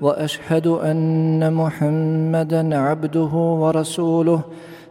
وأشهد 0.00 0.66
أن 0.66 1.52
محمدا 1.52 2.78
عبده 2.78 3.32
ورسوله 3.62 4.40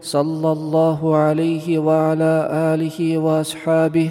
صلى 0.02 0.52
الله 0.52 1.16
عليه 1.16 1.80
وعلى 1.80 2.48
آله 2.52 3.18
وأصحابه 3.18 4.10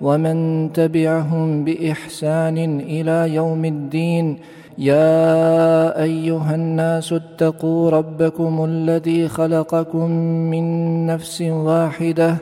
ومن 0.00 0.36
تبعهم 0.72 1.64
بإحسان 1.64 2.80
إلى 2.80 3.34
يوم 3.34 3.64
الدين. 3.64 4.38
يا 4.78 6.02
أيها 6.02 6.54
الناس 6.54 7.12
اتقوا 7.12 7.90
ربكم 7.90 8.64
الذي 8.64 9.28
خلقكم 9.28 10.10
من 10.52 11.06
نفس 11.06 11.42
واحدة 11.42 12.36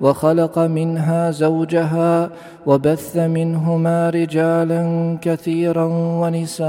وخلق 0.00 0.58
منها 0.58 1.30
زوجها 1.30 2.30
وبث 2.66 3.16
منهما 3.16 4.10
رجالا 4.10 4.82
كثيرا 5.22 5.84
ونساء 6.20 6.68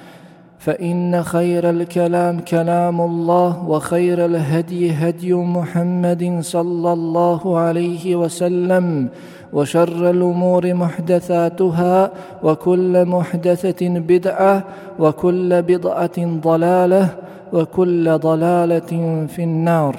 فإن 0.61 1.23
خير 1.23 1.69
الكلام 1.69 2.39
كلام 2.39 3.01
الله 3.01 3.65
وخير 3.69 4.25
الهدي 4.25 4.91
هدي 4.91 5.33
محمد 5.33 6.37
صلى 6.41 6.93
الله 6.93 7.59
عليه 7.59 8.15
وسلم 8.15 9.09
وشر 9.53 10.09
الأمور 10.09 10.73
محدثاتها 10.73 12.11
وكل 12.43 13.05
محدثة 13.05 13.81
بدعة 13.89 14.63
وكل 14.99 15.61
بدعة 15.61 16.17
ضلالة 16.19 17.09
وكل 17.53 18.17
ضلالة 18.17 18.91
في 19.27 19.43
النار. 19.43 19.95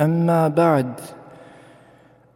أما 0.00 0.48
بعد 0.48 0.92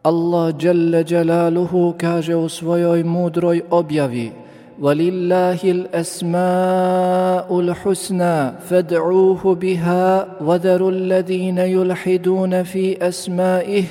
الله 0.05 0.51
جل 0.51 1.03
جلاله 1.05 1.93
كاجه 1.99 2.35
u 2.35 3.03
mudroj 3.03 3.61
objavi 3.69 4.46
ولله 4.80 5.60
الاسماء 5.64 7.60
الحسنى 7.60 8.52
فادعوه 8.68 9.54
بها 9.54 10.26
وذروا 10.40 10.90
الذين 10.90 11.58
يلحدون 11.58 12.62
في 12.62 13.08
اسمائه 13.08 13.84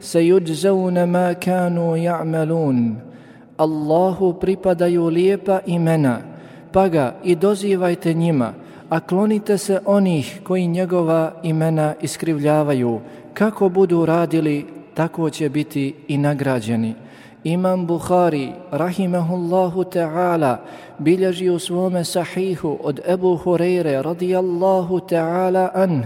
سيجزون 0.00 1.04
ما 1.04 1.32
كانوا 1.32 1.96
يعملون 1.96 3.06
Allahu 3.58 4.36
pripadaju 4.36 5.08
lijepa 5.08 5.60
imena, 5.66 6.20
pa 6.72 6.88
ga 6.88 7.14
i 7.24 7.34
dozivajte 7.34 8.14
njima, 8.14 8.52
a 8.88 9.00
klonite 9.00 9.58
se 9.58 9.80
onih 9.84 10.40
koji 10.44 10.66
njegova 10.66 11.32
imena 11.42 11.94
iskrivljavaju. 12.00 13.00
Kako 13.34 13.68
budu 13.68 14.06
radili, 14.06 14.66
tako 14.94 15.30
će 15.30 15.48
biti 15.48 15.94
i 16.08 16.18
nagrađeni. 16.18 16.94
Imam 17.41 17.89
Bukhari, 17.89 18.53
rahimahullahu 18.69 19.89
ta'ala, 19.89 20.61
bilježi 21.01 21.49
u 21.49 21.57
svome 21.59 22.05
sahihu 22.05 22.77
od 22.83 23.01
Ebu 23.01 23.33
Hureyre, 23.33 23.97
radijallahu 24.01 25.01
ta'ala 25.09 25.73
anh, 25.73 26.05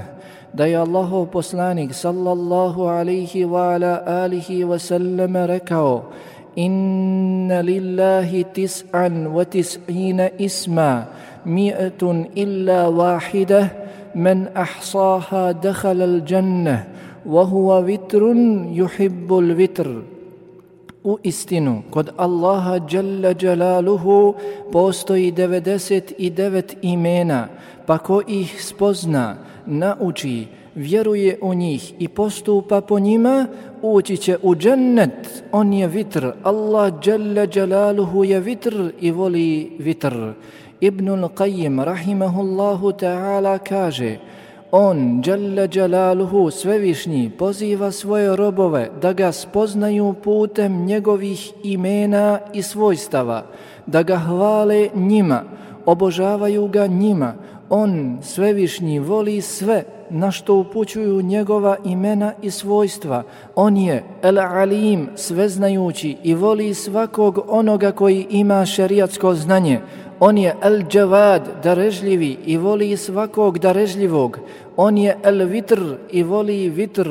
da 0.56 0.64
je 0.64 0.80
Allahov 0.80 1.28
poslanik, 1.36 1.92
sallallahu 1.92 2.88
alaihi 2.88 3.44
wa 3.44 3.76
ala 3.76 4.00
alihi 4.08 4.64
wa 4.64 4.80
sallam, 4.80 5.36
rekao, 5.36 6.08
Inna 6.56 7.60
lillahi 7.60 8.48
tis'an 8.56 9.28
wa 9.28 9.44
tis'ina 9.44 10.32
isma, 10.40 11.12
mi'atun 11.44 12.32
illa 12.32 12.88
wahidah, 12.88 13.76
man 14.16 14.48
ahsaha 14.56 15.52
dakhala 15.52 16.08
al-jannah, 16.08 16.88
wa 17.28 17.44
huwa 17.44 17.84
vitrun 17.84 18.72
yuhibbul 18.72 19.52
vitr 19.52 20.15
u 21.06 21.18
istinu 21.24 21.82
kod 21.90 22.10
Allaha 22.18 22.80
Jalla 22.92 23.34
Jalaluhu 23.42 24.34
postoji 24.72 25.32
99 25.32 26.76
imena, 26.82 27.48
pa 27.86 27.98
ko 27.98 28.22
ih 28.28 28.66
spozna, 28.66 29.38
nauči, 29.66 30.48
vjeruje 30.76 31.38
u 31.42 31.54
njih 31.54 31.94
i 32.00 32.08
postupa 32.08 32.82
po 32.82 33.00
njima, 33.00 33.48
ući 33.82 34.18
će 34.18 34.38
u 34.42 34.56
džennet. 34.56 35.44
On 35.52 35.74
je 35.74 35.88
vitr, 35.88 36.32
Allah 36.44 36.94
Jalla 37.06 37.48
Jalaluhu 37.54 38.24
je 38.24 38.40
vitr 38.40 38.92
i 39.02 39.12
voli 39.12 39.72
vitr. 39.80 40.34
Ibnul 40.82 41.30
Qayyim 41.30 41.84
rahimahullahu 41.84 42.92
ta'ala 42.92 43.58
kaže, 43.58 44.18
On, 44.72 45.22
Đalla 45.22 45.68
Jalaluhu, 45.74 46.52
svevišnji, 46.52 47.32
poziva 47.38 47.92
svoje 47.92 48.36
robove 48.36 48.90
da 49.02 49.14
ga 49.14 49.32
spoznaju 49.32 50.14
putem 50.24 50.86
njegovih 50.86 51.54
imena 51.64 52.40
i 52.54 52.62
svojstava, 52.62 53.44
da 53.86 54.04
ga 54.04 54.18
hvale 54.18 54.90
njima, 54.96 55.44
obožavaju 55.86 56.68
ga 56.68 56.88
njima. 56.88 57.34
On, 57.70 58.18
svevišnji, 58.22 59.00
voli 59.00 59.42
sve 59.42 59.84
na 60.10 60.32
što 60.32 60.56
upućuju 60.56 61.22
njegova 61.22 61.78
imena 61.84 62.34
i 62.42 62.52
svojstva. 62.52 63.24
On 63.56 63.78
je 63.78 64.04
El 64.24 64.40
Alim, 64.40 65.10
sveznajući 65.16 66.18
i 66.24 66.34
voli 66.34 66.74
svakog 66.74 67.40
onoga 67.48 67.92
koji 67.92 68.28
ima 68.30 68.66
šerijatsko 68.66 69.34
znanje. 69.34 69.80
On 70.20 70.38
je 70.38 70.56
El 70.62 70.84
džavad, 70.88 71.42
darežljivi 71.64 72.38
i 72.46 72.58
voli 72.58 72.98
svakog 72.98 73.60
darežljivog. 73.60 74.40
On 74.78 74.98
je 74.98 75.18
El 75.24 75.46
Vitr 75.48 75.80
i 76.12 76.24
voli 76.24 76.70
vitr. 76.70 77.10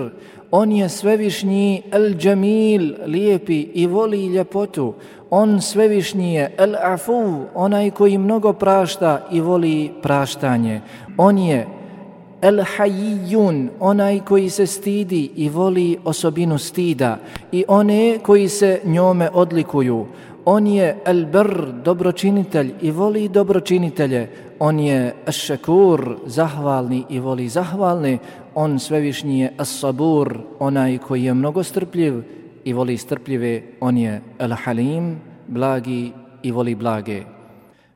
On 0.51 0.73
je 0.73 0.89
svevišnji 0.89 1.83
El 1.93 2.15
Jamil, 2.21 2.95
lijepi 3.07 3.61
i 3.75 3.87
voli 3.87 4.27
ljepotu. 4.27 4.95
On 5.31 5.61
svevišnji 5.61 6.35
je 6.35 6.55
El 6.59 6.77
Afu, 6.77 7.41
onaj 7.55 7.91
koji 7.91 8.19
mnogo 8.19 8.53
prašta 8.53 9.27
i 9.33 9.41
voli 9.41 9.91
praštanje. 10.03 10.81
On 11.19 11.39
je 11.39 11.67
El 12.43 12.61
Hayyun, 12.77 13.69
onaj 13.81 14.21
koji 14.21 14.51
se 14.51 14.67
stidi 14.67 15.31
i 15.37 15.49
voli 15.49 15.99
osobinu 16.05 16.59
stida. 16.59 17.19
I 17.53 17.65
one 17.69 18.19
koji 18.23 18.49
se 18.49 18.81
njome 18.85 19.31
odlikuju. 19.33 20.07
On 20.47 20.67
je 20.67 20.97
El 21.05 21.25
Br, 21.33 21.73
dobročinitelj 21.85 22.75
i 22.81 22.91
voli 22.91 23.29
dobročinitelje. 23.29 24.29
On 24.59 24.79
je 24.79 25.15
šekur, 25.31 26.17
zahvalni 26.27 27.05
i 27.09 27.21
voli 27.21 27.49
zahvalni. 27.49 28.19
On 28.55 28.79
svevišnji 28.79 29.41
je 29.41 29.53
As-Sabur, 29.59 30.39
onaj 30.59 30.99
koji 30.99 31.25
je 31.25 31.35
mnogo 31.35 31.63
strpljiv 31.63 32.23
i 32.65 32.73
voli 32.73 32.97
strpljive. 32.97 33.63
On 33.81 33.99
je 33.99 34.21
El 34.39 34.53
Halim, 34.53 35.17
blagi 35.49 36.13
i 36.43 36.51
voli 36.51 36.75
blage. 36.75 37.34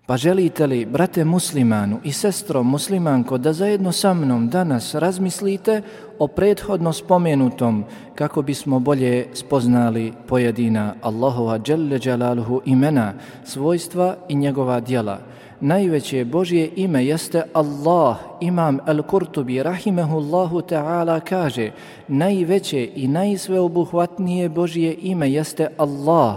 Pa 0.08 0.16
želite 0.16 0.66
li, 0.66 0.87
brate 0.87 1.25
muslimanu 1.25 2.00
i 2.05 2.12
sestro 2.12 2.62
muslimanko, 2.62 3.38
da 3.38 3.52
zajedno 3.52 3.93
sa 3.93 4.14
mnom 4.14 4.49
danas 4.49 4.94
razmislite 4.94 5.82
o 6.19 6.26
prethodno 6.26 6.93
spomenutom 6.93 7.84
kako 8.14 8.43
bismo 8.43 8.78
bolje 8.78 9.26
spoznali 9.34 10.12
pojedina 10.28 10.94
Allahova 11.02 11.58
Đelle 11.58 11.99
Đalaluhu 11.99 12.60
imena, 12.64 13.12
svojstva 13.44 14.16
i 14.28 14.34
njegova 14.34 14.81
dijela. 14.81 15.19
Najveće 15.60 16.25
Božje 16.25 16.70
ime 16.76 17.05
jeste 17.05 17.43
Allah. 17.52 18.16
Imam 18.40 18.78
Al-Kurtubi 18.87 19.62
rahimehullahu 19.62 20.60
ta'ala 20.60 21.20
kaže 21.20 21.70
najveće 22.08 22.88
i 22.94 23.08
najsveobuhvatnije 23.08 24.49
Božje 24.49 24.96
ime 25.02 25.31
jeste 25.31 25.69
Allah 25.78 26.37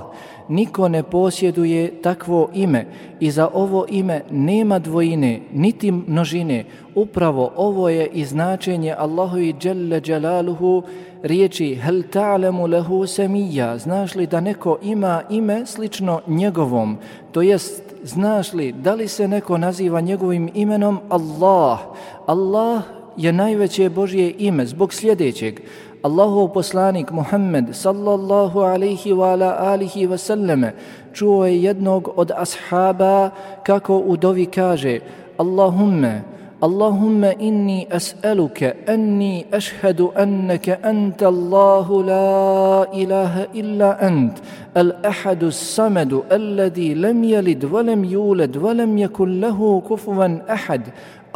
niko 0.51 0.87
ne 0.87 1.03
posjeduje 1.03 2.01
takvo 2.01 2.49
ime 2.53 2.85
i 3.19 3.31
za 3.31 3.49
ovo 3.53 3.85
ime 3.89 4.21
nema 4.31 4.79
dvojine, 4.79 5.39
niti 5.53 5.91
množine. 5.91 6.65
Upravo 6.95 7.51
ovo 7.55 7.89
je 7.89 8.07
i 8.07 8.25
značenje 8.25 8.95
Allahu 8.97 9.39
i 9.39 9.55
Jalla 9.63 10.01
Jalaluhu 10.05 10.83
riječi 11.23 11.75
hel 11.75 12.03
ta'lamu 12.13 12.71
lahu 12.71 13.07
semija, 13.07 13.77
znaš 13.77 14.15
li 14.15 14.27
da 14.27 14.41
neko 14.41 14.77
ima 14.83 15.21
ime 15.29 15.65
slično 15.65 16.21
njegovom? 16.27 16.97
To 17.31 17.41
jest 17.41 17.83
znaš 18.03 18.53
li 18.53 18.71
da 18.71 18.93
li 18.93 19.07
se 19.07 19.27
neko 19.27 19.57
naziva 19.57 20.01
njegovim 20.01 20.49
imenom 20.53 20.99
Allah? 21.09 21.79
Allah 22.25 22.83
je 23.17 23.33
najveće 23.33 23.89
Božje 23.89 24.33
ime 24.37 24.65
zbog 24.65 24.93
sljedećeg. 24.93 25.59
Allahov 26.02 26.54
poslanik 26.54 27.10
Muhammed 27.10 27.74
sallallahu 27.74 28.62
alaihi 28.62 29.12
wa 29.12 29.32
ala 29.34 29.74
alihi 29.74 30.06
wa 30.06 30.18
sallame 30.18 30.72
čuo 31.12 31.46
je 31.46 31.62
jednog 31.62 32.12
od 32.16 32.30
ashaba 32.36 33.30
kako 33.62 33.98
u 33.98 34.16
dovi 34.16 34.46
kaže 34.46 35.00
Allahumme 35.38 36.36
اللهم 36.64 37.24
إني 37.24 37.96
أسألك 37.96 38.76
أني 38.88 39.46
أشهد 39.52 40.00
أنك 40.00 40.68
أنت 40.68 41.22
الله 41.22 42.02
لا 42.02 42.92
إله 42.92 43.42
إلا 43.54 44.08
أنت 44.08 44.38
الأحد 44.76 45.42
الصمد 45.44 46.22
الذي 46.32 46.94
لم 46.94 47.24
يلد 47.24 47.64
ولم 47.64 48.04
يولد 48.04 48.56
ولم 48.56 48.98
يكن 48.98 49.40
له 49.40 49.82
كفوا 49.90 50.52
أحد 50.52 50.82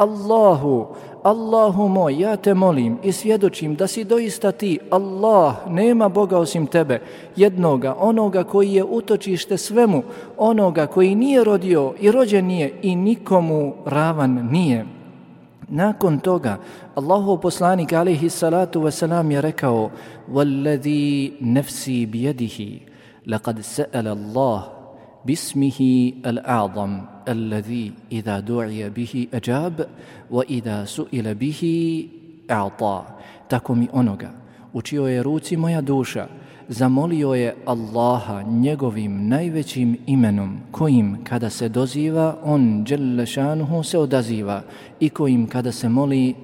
الله 0.01 0.87
Allahu 1.25 1.89
moj, 1.89 2.21
ja 2.21 2.37
te 2.37 2.55
molim 2.55 2.99
i 3.03 3.13
svjedočim 3.13 3.75
da 3.75 3.87
si 3.87 4.05
doista 4.05 4.53
ti, 4.53 4.79
Allah, 4.91 5.55
nema 5.69 6.09
Boga 6.09 6.39
osim 6.39 6.67
tebe, 6.67 7.03
jednoga, 7.37 7.95
onoga 7.99 8.45
koji 8.45 8.73
je 8.73 8.85
utočište 8.85 9.57
svemu, 9.57 10.03
onoga 10.39 10.87
koji 10.87 11.15
nije 11.15 11.45
rodio 11.45 11.95
i 12.01 12.11
rođen 12.11 12.47
nije 12.47 12.73
i 12.83 12.97
nikomu 12.97 13.75
ravan 13.87 14.49
nije. 14.51 14.87
Nakon 15.69 16.19
toga, 16.19 16.59
Allahu 16.95 17.39
poslanik 17.41 17.93
alaihi 17.93 18.31
salatu 18.31 18.81
wasalam 18.81 19.31
je 19.31 19.41
rekao 19.41 19.91
وَالَّذِي 20.33 21.33
نَفْسِي 21.41 22.07
بِيَدِهِ 22.07 22.59
لَقَدْ 23.27 23.61
سَأَلَ 23.61 24.07
اللَّهِ 24.09 24.63
بِاسْمِهِ 25.27 25.79
الْأَعْظَمِ 26.27 27.14
الَّذِي 27.29 27.93
إِذَا 28.13 28.41
دُعِيَ 28.41 28.91
بِهِ 28.91 29.27
أَجَابِ 29.35 29.87
وَإِذَا 30.31 30.85
سُئِلَ 30.85 31.35
بِهِ 31.35 31.63
أَعْطَى 32.51 33.03
Tako 33.49 33.75
mi 33.75 33.89
onoga, 33.93 34.31
u 34.73 34.83
čijoj 34.83 35.15
je 35.15 35.23
ruci 35.23 35.57
moja 35.57 35.81
duša, 35.81 36.27
zamolio 36.69 37.35
je 37.35 37.55
Allaha 37.67 38.43
njegovim 38.43 39.29
najvećim 39.29 39.97
imenom, 40.07 40.59
kojim 40.71 41.25
kada 41.25 41.51
se 41.51 41.69
doziva, 41.69 42.37
on 42.45 42.85
Đelešanuhu 42.85 43.83
se 43.83 43.99
odaziva 43.99 44.63
i 45.01 45.09
kojim 45.09 45.47
kada 45.47 45.73
se 45.73 45.89
moli, 45.89 46.35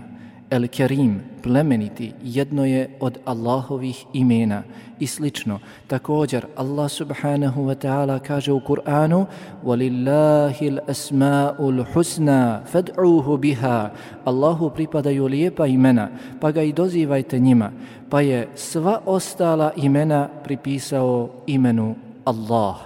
El-Kerim, 0.52 1.20
plemeniti, 1.42 2.12
jedno 2.22 2.64
je 2.64 2.90
od 3.00 3.18
Allahovih 3.24 4.04
imena 4.12 4.62
i 5.00 5.06
slično. 5.06 5.58
Također, 5.86 6.46
Allah 6.56 6.90
subhanahu 6.90 7.62
wa 7.62 7.74
ta'ala 7.74 8.18
kaže 8.18 8.52
u 8.52 8.60
Kur'anu 8.60 9.26
وَلِلَّهِ 9.64 10.56
الْأَسْمَاءُ 10.60 11.56
الْحُسْنَا 11.58 12.60
فَدْعُوهُ 12.72 13.36
بِهَا 13.36 13.88
Allahu 14.24 14.70
pripadaju 14.70 15.26
lijepa 15.26 15.66
imena, 15.66 16.08
pa 16.40 16.50
ga 16.50 16.62
i 16.62 16.72
dozivajte 16.72 17.38
njima. 17.38 17.70
Pa 18.10 18.20
je 18.20 18.48
sva 18.54 19.00
ostala 19.06 19.72
imena 19.76 20.28
pripisao 20.44 21.28
imenu 21.46 21.94
Allah. 22.24 22.76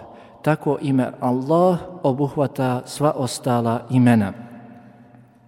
Tako 0.43 0.79
ime 0.83 1.11
Allah 1.21 1.79
obuhvata 2.03 2.83
sva 2.87 3.13
ostala 3.17 3.87
imena. 3.91 4.33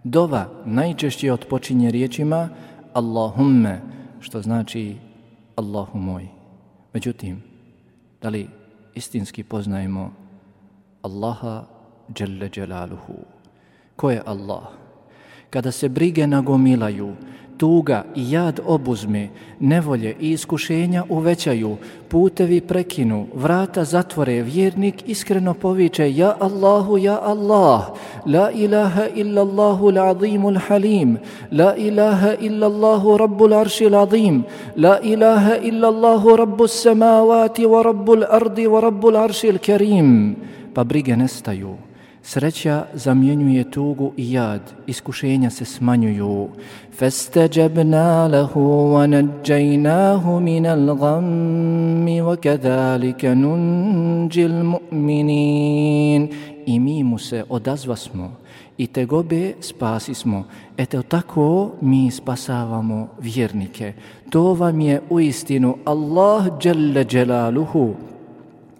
Dova 0.04 0.50
najčešće 0.66 1.34
otpočinje 1.34 1.92
riječima 1.92 2.50
Allahumme, 2.94 3.82
što 4.20 4.42
znači 4.42 4.96
Allahu 5.56 5.98
moj. 5.98 6.28
Međutim, 6.94 7.44
da 8.22 8.30
li 8.30 8.48
istinski 8.96 9.44
poznajemo 9.44 10.12
Allaha 11.02 11.64
Jalla 12.20 12.50
Jalaluhu? 12.56 13.14
Ko 13.96 14.12
je 14.12 14.22
Allah? 14.26 14.64
Kada 15.50 15.72
se 15.72 15.90
brige 15.90 16.28
nagomilaju, 16.28 17.16
tuga 17.64 18.04
i 18.16 18.32
jad 18.32 18.60
obuzme, 18.66 19.30
nevolje 19.60 20.16
i 20.20 20.32
iskušenja 20.32 21.04
uvećaju, 21.10 21.78
putevi 22.08 22.62
prekinu, 22.62 23.28
vrata 23.36 23.84
zatvore, 23.84 24.42
vjernik 24.42 25.04
iskreno 25.08 25.54
poviče 25.54 26.16
Ja 26.16 26.36
Allahu, 26.40 26.98
Ja 26.98 27.20
Allah, 27.24 27.82
La 28.26 28.52
ilaha 28.52 29.08
illa 29.16 29.42
Allahu 29.42 29.92
l'azimu 29.92 30.52
l'halim, 30.52 31.18
La 31.52 31.76
ilaha 31.76 32.34
illa 32.42 32.68
Allahu 32.68 33.18
rabbu 33.18 33.48
l'arši 33.48 33.90
l'azim, 33.90 34.44
La 34.76 35.00
ilaha 35.04 35.56
illa 35.64 35.88
Allahu 35.88 36.36
rabbu 36.36 36.68
samavati 36.68 37.66
wa 37.66 37.84
rabbu 37.84 38.16
l'ardi 38.16 38.68
wa 38.68 38.82
rabbu 38.82 39.12
l'arši 39.12 39.52
l'kerim. 39.52 40.36
Pa 40.74 40.84
brige 40.84 41.16
nestaju. 41.16 41.93
Sreća 42.23 42.85
zamjenjuje 42.95 43.71
tugu 43.71 44.13
i 44.17 44.33
jad, 44.33 44.61
iskušenja 44.87 45.51
se 45.51 45.65
smanjuju. 45.65 46.49
فاستجبنا 46.99 48.29
له 48.29 48.59
ونجيناه 48.95 50.39
من 50.39 50.67
الغم 50.67 52.07
وكذلك 52.27 53.25
ننجي 53.25 54.47
المؤمنين 54.47 56.29
I 56.67 56.79
mi 56.81 57.03
mu 57.03 57.19
se 57.19 57.45
odazvasmo 57.49 58.31
i 58.77 58.87
te 58.87 59.05
gobe 59.05 59.55
spasismo. 59.61 60.45
Eto 60.77 61.03
tako 61.03 61.71
mi 61.81 62.11
spasavamo 62.11 63.09
vjernike. 63.21 63.93
To 64.31 64.55
vam 64.55 64.81
je 64.81 65.01
u 65.11 65.21
istinu 65.21 65.77
Allah 65.85 66.47
Jalla 66.65 67.05
Jalaluhu 67.11 67.95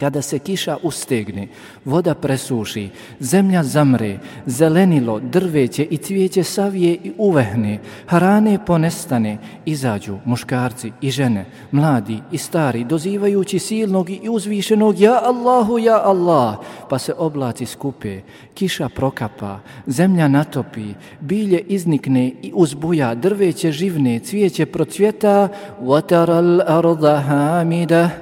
kada 0.03 0.23
se 0.23 0.39
kiša 0.39 0.77
ustegne, 0.83 1.49
voda 1.85 2.15
presuši, 2.15 2.89
zemlja 3.21 3.63
zamre, 3.63 4.19
zelenilo, 4.47 5.21
drveće 5.21 5.85
i 5.91 5.97
cvijeće 5.97 6.45
savije 6.45 6.93
i 7.05 7.13
uvehne, 7.19 7.79
harane 8.07 8.59
ponestane, 8.67 9.39
izađu 9.65 10.19
muškarci 10.25 10.93
i 11.01 11.11
žene, 11.11 11.45
mladi 11.71 12.19
i 12.33 12.39
stari, 12.39 12.85
dozivajući 12.85 13.59
silnog 13.59 14.11
i 14.11 14.29
uzvišenog 14.29 15.01
Ja 15.01 15.21
Allahu, 15.25 15.79
Ja 15.79 16.03
Allah, 16.05 16.57
pa 16.91 16.99
se 16.99 17.15
oblaci 17.19 17.67
skupe, 17.67 18.21
kiša 18.55 18.89
prokapa, 18.89 19.61
zemlja 19.87 20.29
natopi, 20.29 20.95
bilje 21.21 21.61
iznikne 21.61 22.27
i 22.43 22.53
uzbuja, 22.55 23.15
drveće 23.15 23.73
živne, 23.73 24.19
cvijeće 24.19 24.67
procvjeta, 24.67 25.49
وَتَرَ 25.83 26.29
الْأَرْضَ 26.29 27.23
حَامِدَهِ 27.29 28.22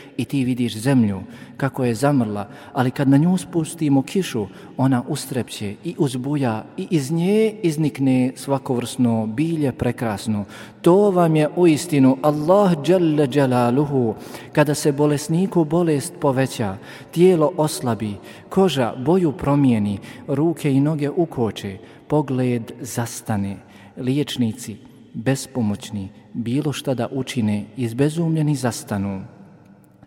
I 0.17 0.25
ti 0.25 0.45
vidiš 0.45 0.77
zemlju 0.77 1.21
kako 1.57 1.85
je 1.85 1.95
zamrla, 1.95 2.47
ali 2.73 2.91
kad 2.91 3.09
na 3.09 3.17
nju 3.17 3.37
spustimo 3.37 4.01
kišu, 4.01 4.47
ona 4.77 5.03
ustrepće 5.07 5.75
i 5.83 5.95
uzbuja 5.97 6.63
i 6.77 6.87
iz 6.89 7.11
nje 7.11 7.53
iznikne 7.63 8.31
svakovrsno 8.35 9.27
bilje 9.27 9.71
prekrasno. 9.71 10.45
To 10.81 11.11
vam 11.11 11.35
je 11.35 11.49
u 11.55 11.67
istinu 11.67 12.17
Allah 12.21 12.71
Jalla 12.87 13.27
Jalaluhu. 13.33 14.15
Kada 14.53 14.75
se 14.75 14.91
bolesniku 14.91 15.63
bolest 15.65 16.13
poveća, 16.19 16.77
tijelo 17.11 17.51
oslabi, 17.57 18.15
koža 18.49 18.93
boju 18.97 19.31
promijeni, 19.31 19.99
ruke 20.27 20.71
i 20.71 20.79
noge 20.79 21.09
ukoče, 21.09 21.77
pogled 22.07 22.71
zastane, 22.81 23.57
liječnici, 23.97 24.77
bespomoćni, 25.13 26.09
bilo 26.33 26.73
šta 26.73 26.93
da 26.93 27.07
učine, 27.11 27.65
izbezumljeni 27.77 28.55
zastanu 28.55 29.21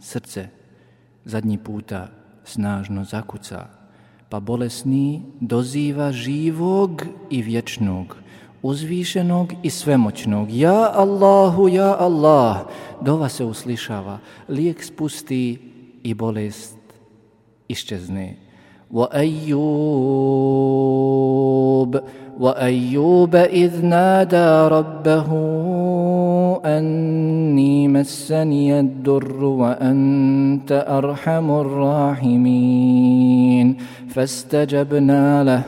srce 0.04 0.48
zadnji 1.26 1.58
puta 1.58 2.08
snažno 2.44 3.04
zakuca, 3.04 3.66
pa 4.30 4.40
bolesni 4.40 5.22
doziva 5.40 6.12
živog 6.12 7.04
i 7.30 7.42
vječnog, 7.42 8.16
uzvišenog 8.62 9.54
i 9.64 9.70
svemoćnog. 9.70 10.52
Ja 10.52 10.92
Allahu, 10.94 11.70
ja 11.70 11.96
Allah, 12.00 12.58
dova 13.02 13.30
se 13.30 13.46
uslišava, 13.46 14.20
lijek 14.50 14.84
spusti 14.84 15.72
i 16.04 16.14
bolest 16.14 16.78
iščezne. 17.68 18.36
Wa 18.90 19.08
ayyub, 19.14 20.50
وأيوب 22.40 23.36
إذ 23.36 23.86
نادى 23.86 24.68
ربه 24.76 25.30
أني 26.65 27.89
مسني 27.89 28.81
الدر 28.81 29.45
وأنت 29.45 30.85
أرحم 30.89 31.51
الراحمين. 31.51 32.95
فاستجبنا 34.09 35.45
له 35.45 35.65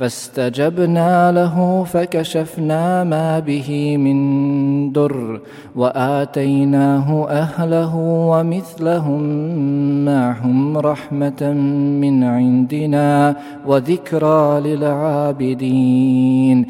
فاستجبنا 0.00 1.32
له 1.32 1.84
فكشفنا 1.84 3.04
ما 3.04 3.38
به 3.38 3.96
من 3.96 4.92
در 4.92 5.40
وآتيناه 5.76 7.28
أهله 7.28 7.96
ومثلهم 8.32 9.22
معهم 10.04 10.78
رحمة 10.78 11.52
من 12.00 12.24
عندنا 12.24 13.36
وذكرى 13.66 14.60
للعابدين. 14.60 16.66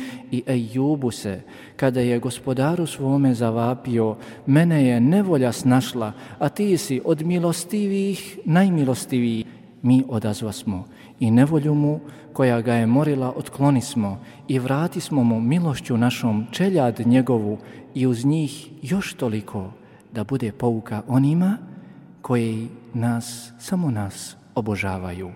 se, 1.10 1.40
kada 1.80 2.00
je 2.00 2.18
gospodaru 2.18 2.86
svome 2.86 3.34
zavapio, 3.34 4.16
mene 4.46 4.84
je 4.84 5.00
nevolja 5.00 5.52
snašla, 5.52 6.12
a 6.38 6.48
ti 6.48 6.76
si 6.76 7.00
od 7.04 7.22
milostivih 7.22 8.38
najmilostiviji. 8.44 9.44
Mi 9.82 10.04
odazva 10.08 10.52
smo 10.52 10.84
i 11.20 11.30
nevolju 11.30 11.74
mu 11.74 12.00
koja 12.32 12.60
ga 12.60 12.74
je 12.74 12.86
morila 12.86 13.32
otklonismo 13.36 14.20
i 14.48 14.58
vratismo 14.58 15.24
mu 15.24 15.40
milošću 15.40 15.96
našom 15.96 16.46
čeljad 16.50 17.00
njegovu 17.06 17.58
i 17.94 18.06
uz 18.06 18.24
njih 18.24 18.68
još 18.82 19.14
toliko 19.14 19.72
da 20.12 20.24
bude 20.24 20.52
pouka 20.52 21.02
onima 21.08 21.58
koji 22.22 22.68
nas, 22.94 23.52
samo 23.58 23.90
nas 23.90 24.36
obožavaju. 24.54 25.30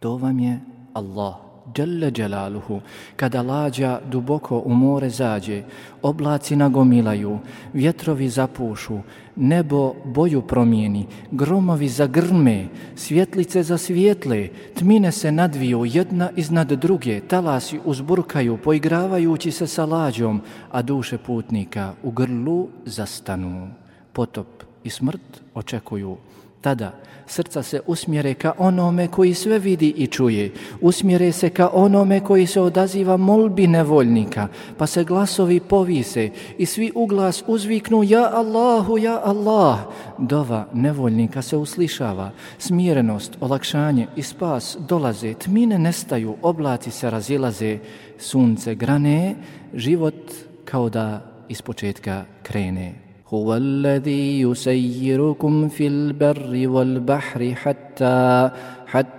To 0.00 0.16
vam 0.16 0.38
je 0.38 0.60
Allah. 0.92 1.47
Jalla 1.76 2.10
Jalaluhu, 2.16 2.80
kada 3.16 3.42
lađa 3.42 4.00
duboko 4.10 4.62
u 4.64 4.74
more 4.74 5.10
zađe, 5.10 5.62
oblaci 6.02 6.56
nagomilaju, 6.56 7.38
vjetrovi 7.72 8.28
zapušu, 8.28 8.98
nebo 9.36 9.94
boju 10.04 10.42
promijeni, 10.42 11.06
gromovi 11.30 11.88
zagrme, 11.88 12.66
svjetlice 12.96 13.62
za 13.62 13.78
svjetle, 13.78 14.48
tmine 14.74 15.12
se 15.12 15.32
nadviju 15.32 15.84
jedna 15.84 16.30
iznad 16.36 16.72
druge, 16.72 17.20
talasi 17.20 17.80
uzburkaju, 17.84 18.56
poigravajući 18.56 19.50
se 19.50 19.66
sa 19.66 19.84
lađom, 19.84 20.40
a 20.70 20.82
duše 20.82 21.18
putnika 21.18 21.92
u 22.02 22.10
grlu 22.10 22.68
zastanu. 22.84 23.68
Potop 24.12 24.46
i 24.84 24.90
smrt 24.90 25.42
očekuju. 25.54 26.16
Tada 26.60 26.92
srca 27.28 27.62
se 27.62 27.80
usmjere 27.86 28.34
ka 28.34 28.52
onome 28.58 29.08
koji 29.08 29.34
sve 29.34 29.58
vidi 29.58 29.94
i 29.96 30.06
čuje. 30.06 30.52
Usmjere 30.80 31.32
se 31.32 31.50
ka 31.50 31.70
onome 31.72 32.20
koji 32.20 32.46
se 32.46 32.60
odaziva 32.60 33.16
molbi 33.16 33.66
nevoljnika, 33.66 34.48
pa 34.76 34.86
se 34.86 35.04
glasovi 35.04 35.60
povise 35.60 36.30
i 36.58 36.66
svi 36.66 36.92
u 36.94 37.06
glas 37.06 37.44
uzviknu 37.46 38.02
Ja 38.04 38.30
Allahu, 38.34 38.98
Ja 38.98 39.20
Allah. 39.24 39.78
Dova 40.18 40.66
nevoljnika 40.72 41.42
se 41.42 41.56
uslišava. 41.56 42.30
Smirenost, 42.58 43.36
olakšanje 43.40 44.06
i 44.16 44.22
spas 44.22 44.76
dolaze, 44.88 45.34
tmine 45.34 45.78
nestaju, 45.78 46.36
oblaci 46.42 46.90
se 46.90 47.10
razilaze, 47.10 47.78
sunce 48.18 48.74
grane, 48.74 49.34
život 49.74 50.32
kao 50.64 50.88
da 50.88 51.32
iz 51.48 51.62
početka 51.62 52.24
krene. 52.42 53.07
هو 53.34 53.56
الذي 53.56 54.40
يسيركم 54.40 55.68
في 55.68 55.86
البر 55.86 56.68
والبحر 56.68 57.54
حتى 57.54 58.50
حتى 58.86 59.17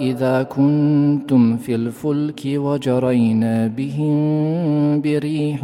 إذا 0.00 0.42
كنتم 0.42 1.56
في 1.56 1.74
الفلك 1.74 2.40
وجرين 2.46 3.68
بهم 3.68 5.00
بريح 5.00 5.60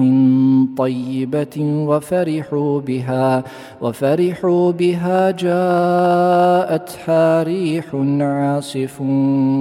طيبة 0.77 1.57
وفرحوا 1.61 2.81
بها 2.81 3.45
وفرحوا 3.81 4.73
بها 4.73 5.31
جاءت 5.31 6.91
ريح 7.45 7.95
عاصف 8.21 9.01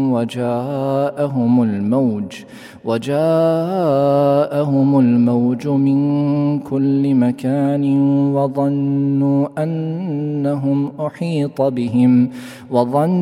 وجاءهم 0.09 1.63
الموج 1.63 2.43
وجاءهم 2.85 4.19
الموج 4.99 5.67
من 5.67 6.59
كل 6.59 7.15
مكان 7.15 7.83
وظنوا 8.35 9.63
أنهم 9.63 10.91
أحيط 10.99 11.61
بهم 11.61 12.29
وظنوا 12.71 13.12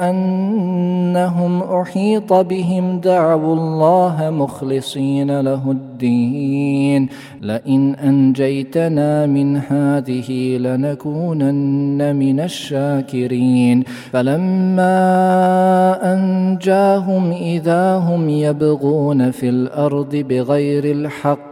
أنهم 0.00 1.62
أحيط 1.62 2.32
بهم. 2.32 3.00
دعوا 3.00 3.54
الله 3.54 4.30
مخلصين 4.30 5.40
له 5.40 5.70
الدين. 5.70 5.89
لئن 7.42 7.94
أنجيتنا 7.94 9.26
من 9.26 9.56
هذه 9.56 10.58
لنكونن 10.58 12.16
من 12.16 12.40
الشاكرين. 12.40 13.84
فلما 14.12 14.96
أنجاهم 16.14 17.30
إذا 17.30 17.96
هم 17.96 18.28
يبغون 18.28 19.30
في 19.30 19.48
الأرض 19.48 20.16
بغير 20.16 20.84
الحق 20.84 21.50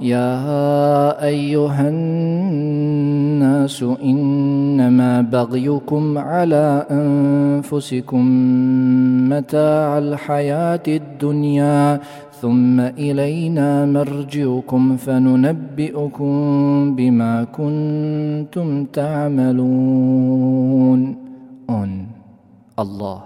يا 0.00 1.24
أيها 1.24 1.88
الناس 1.88 3.84
إنما 4.04 5.20
بغيكم 5.20 6.18
على 6.18 6.86
أنفسكم 6.90 8.24
متاع 9.30 9.98
الحياة 9.98 10.82
الدنيا. 10.88 12.00
ثم 12.41 12.79
إلينا 12.79 13.85
مرجعكم 13.85 14.97
فننبئكم 14.97 16.31
بما 16.95 17.43
كنتم 17.43 18.85
تعملون 18.85 20.07
On, 21.69 22.07
Allah, 22.75 23.21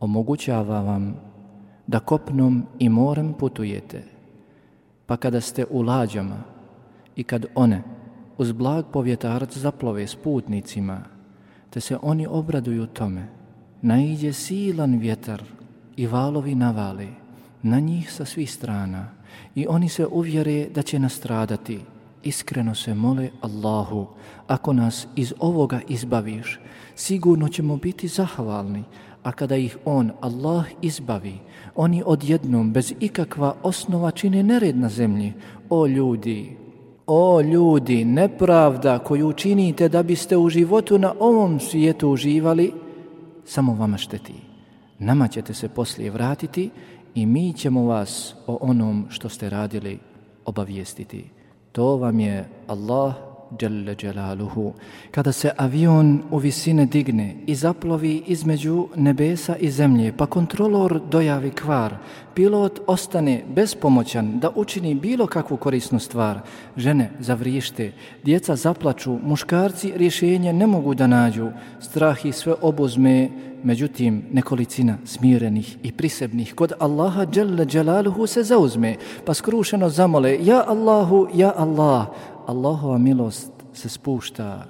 omogućava 0.00 0.80
vam 0.80 1.14
da 1.86 1.98
kopnom 1.98 2.62
i 2.78 2.88
morem 2.88 3.32
putujete, 3.32 4.02
pa 5.06 5.16
kada 5.16 5.40
ste 5.40 5.64
u 5.70 5.82
lađama 5.82 6.36
i 7.16 7.22
kad 7.22 7.46
one 7.54 7.82
uz 8.38 8.52
blag 8.52 8.84
povjetarac 8.92 9.56
zaplove 9.56 10.06
s 10.06 10.14
putnicima, 10.14 11.00
te 11.70 11.80
se 11.80 11.98
oni 12.02 12.26
obraduju 12.26 12.86
tome, 12.86 13.28
naiđe 13.82 14.32
silan 14.32 14.98
vjetar 14.98 15.42
i 15.96 16.06
valovi 16.06 16.54
navale 16.54 17.06
na 17.63 17.79
njih 17.79 18.13
sa 18.13 18.25
svih 18.25 18.51
strana 18.51 19.07
i 19.55 19.67
oni 19.67 19.89
se 19.89 20.07
uvjere 20.07 20.69
da 20.69 20.81
će 20.81 20.99
nastradati, 20.99 21.79
iskreno 22.23 22.75
se 22.75 22.93
mole 22.93 23.29
Allahu, 23.41 24.07
ako 24.47 24.73
nas 24.73 25.07
iz 25.15 25.33
ovoga 25.39 25.79
izbaviš, 25.87 26.59
sigurno 26.95 27.49
ćemo 27.49 27.77
biti 27.77 28.07
zahvalni, 28.07 28.83
a 29.23 29.31
kada 29.31 29.55
ih 29.55 29.77
On, 29.85 30.11
Allah, 30.21 30.65
izbavi, 30.81 31.39
oni 31.75 32.03
odjednom, 32.05 32.73
bez 32.73 32.93
ikakva 32.99 33.55
osnova, 33.63 34.11
čine 34.11 34.43
nered 34.43 34.77
na 34.77 34.89
zemlji. 34.89 35.33
O 35.69 35.87
ljudi, 35.87 36.57
o 37.07 37.41
ljudi, 37.41 38.05
nepravda 38.05 38.99
koju 38.99 39.33
činite 39.33 39.89
da 39.89 40.03
biste 40.03 40.37
u 40.37 40.49
životu 40.49 40.97
na 40.97 41.13
ovom 41.19 41.59
svijetu 41.59 42.09
uživali, 42.09 42.73
samo 43.45 43.75
vama 43.75 43.97
šteti. 43.97 44.33
Nama 44.99 45.27
ćete 45.27 45.53
se 45.53 45.69
poslije 45.69 46.11
vratiti 46.11 46.69
i 47.15 47.25
mi 47.25 47.53
ćemo 47.53 47.85
vas 47.85 48.35
o 48.47 48.57
onom 48.61 49.05
što 49.09 49.29
ste 49.29 49.49
radili 49.49 49.99
obavijestiti. 50.45 51.29
To 51.71 51.97
vam 51.97 52.19
je 52.19 52.49
Allah 52.67 53.30
Jalla 53.59 53.95
Jalaluhu. 54.01 54.73
Kada 55.11 55.31
se 55.31 55.51
avion 55.57 56.23
u 56.31 56.37
visine 56.37 56.85
digne 56.85 57.35
i 57.47 57.55
zaplovi 57.55 58.23
između 58.27 58.87
nebesa 58.95 59.55
i 59.55 59.71
zemlje, 59.71 60.13
pa 60.17 60.25
kontrolor 60.25 61.01
dojavi 61.11 61.49
kvar, 61.51 61.95
pilot 62.33 62.79
ostane 62.87 63.43
bespomoćan 63.55 64.39
da 64.39 64.51
učini 64.55 64.95
bilo 64.95 65.27
kakvu 65.27 65.57
korisnu 65.57 65.99
stvar, 65.99 66.39
žene 66.77 67.11
zavrište, 67.19 67.91
djeca 68.23 68.55
zaplaču, 68.55 69.19
muškarci 69.23 69.93
rješenje 69.95 70.53
ne 70.53 70.67
mogu 70.67 70.93
da 70.93 71.07
nađu, 71.07 71.49
strah 71.79 72.25
i 72.25 72.31
sve 72.31 72.53
obuzme, 72.61 73.29
međutim 73.63 74.23
nekolicina 74.31 74.97
smirenih 75.05 75.77
i 75.83 75.91
prisebnih 75.91 76.53
kod 76.55 76.73
Allaha 76.79 77.25
Jalla 77.35 77.65
Jalaluhu 77.71 78.27
se 78.27 78.43
zauzme, 78.43 78.95
pa 79.25 79.33
skrušeno 79.33 79.89
zamole, 79.89 80.37
ja 80.41 80.63
Allahu, 80.67 81.27
ja 81.33 81.53
Allah, 81.57 82.07
Allahova 82.47 82.97
milost 82.97 83.51
se 83.73 83.89
spušta 83.89 84.65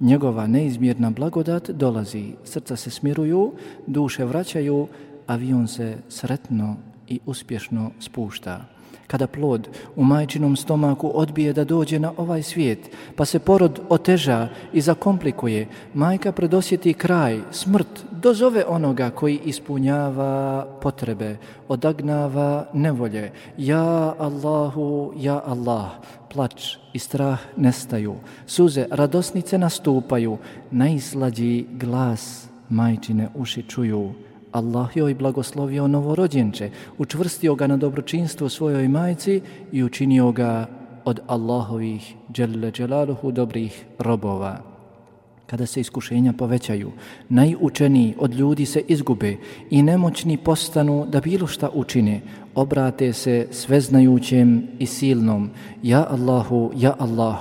njegova 0.00 0.46
neizmjerna 0.46 1.10
blagodat 1.10 1.70
dolazi, 1.70 2.32
srca 2.44 2.76
se 2.76 2.90
smiruju, 2.90 3.52
duše 3.86 4.24
vraćaju, 4.24 4.88
avion 5.26 5.68
se 5.68 5.96
sretno 6.08 6.76
i 7.08 7.20
uspješno 7.26 7.90
spušta. 8.00 8.75
Kada 9.06 9.26
plod 9.26 9.68
u 9.96 10.04
majčinom 10.04 10.56
stomaku 10.56 11.10
odbije 11.14 11.52
da 11.52 11.64
dođe 11.64 11.98
na 11.98 12.12
ovaj 12.16 12.42
svijet, 12.42 12.90
pa 13.16 13.24
se 13.24 13.38
porod 13.38 13.80
oteža 13.88 14.48
i 14.72 14.80
zakomplikuje, 14.80 15.68
majka 15.94 16.32
predosjeti 16.32 16.94
kraj, 16.94 17.40
smrt, 17.50 18.04
dozove 18.10 18.64
onoga 18.68 19.10
koji 19.10 19.40
ispunjava 19.44 20.66
potrebe, 20.82 21.36
odagnava 21.68 22.66
nevolje. 22.72 23.32
Ja 23.58 24.14
Allahu, 24.18 25.12
ja 25.16 25.40
Allah, 25.46 25.90
plač 26.32 26.76
i 26.92 26.98
strah 26.98 27.40
nestaju, 27.56 28.14
suze 28.46 28.86
radosnice 28.90 29.58
nastupaju, 29.58 30.38
najslađi 30.70 31.66
glas 31.72 32.48
majčine 32.68 33.28
uši 33.34 33.62
čuju. 33.62 34.25
Allah 34.56 34.96
joj 34.96 35.14
blagoslovio 35.14 35.86
novorođenče, 35.88 36.70
učvrstio 36.98 37.54
ga 37.54 37.66
na 37.66 37.76
dobročinstvo 37.76 38.48
svojoj 38.48 38.88
majci 38.88 39.40
i 39.72 39.84
učinio 39.84 40.32
ga 40.32 40.66
od 41.04 41.20
Allahovih 41.26 42.14
dželle 42.32 42.70
dželaluhu 42.72 43.32
dobrih 43.32 43.84
robova. 43.98 44.56
Kada 45.46 45.66
se 45.66 45.80
iskušenja 45.80 46.32
povećaju, 46.32 46.92
najučeniji 47.28 48.14
od 48.18 48.34
ljudi 48.34 48.66
se 48.66 48.80
izgube 48.88 49.36
i 49.70 49.82
nemoćni 49.82 50.36
postanu 50.36 51.06
da 51.08 51.20
bilo 51.20 51.46
šta 51.46 51.68
učine, 51.74 52.20
obrate 52.54 53.12
se 53.12 53.46
sveznajućem 53.50 54.66
i 54.78 54.86
silnom. 54.86 55.50
Ja 55.82 56.06
Allahu, 56.10 56.72
ja 56.76 56.94
Allah, 56.98 57.36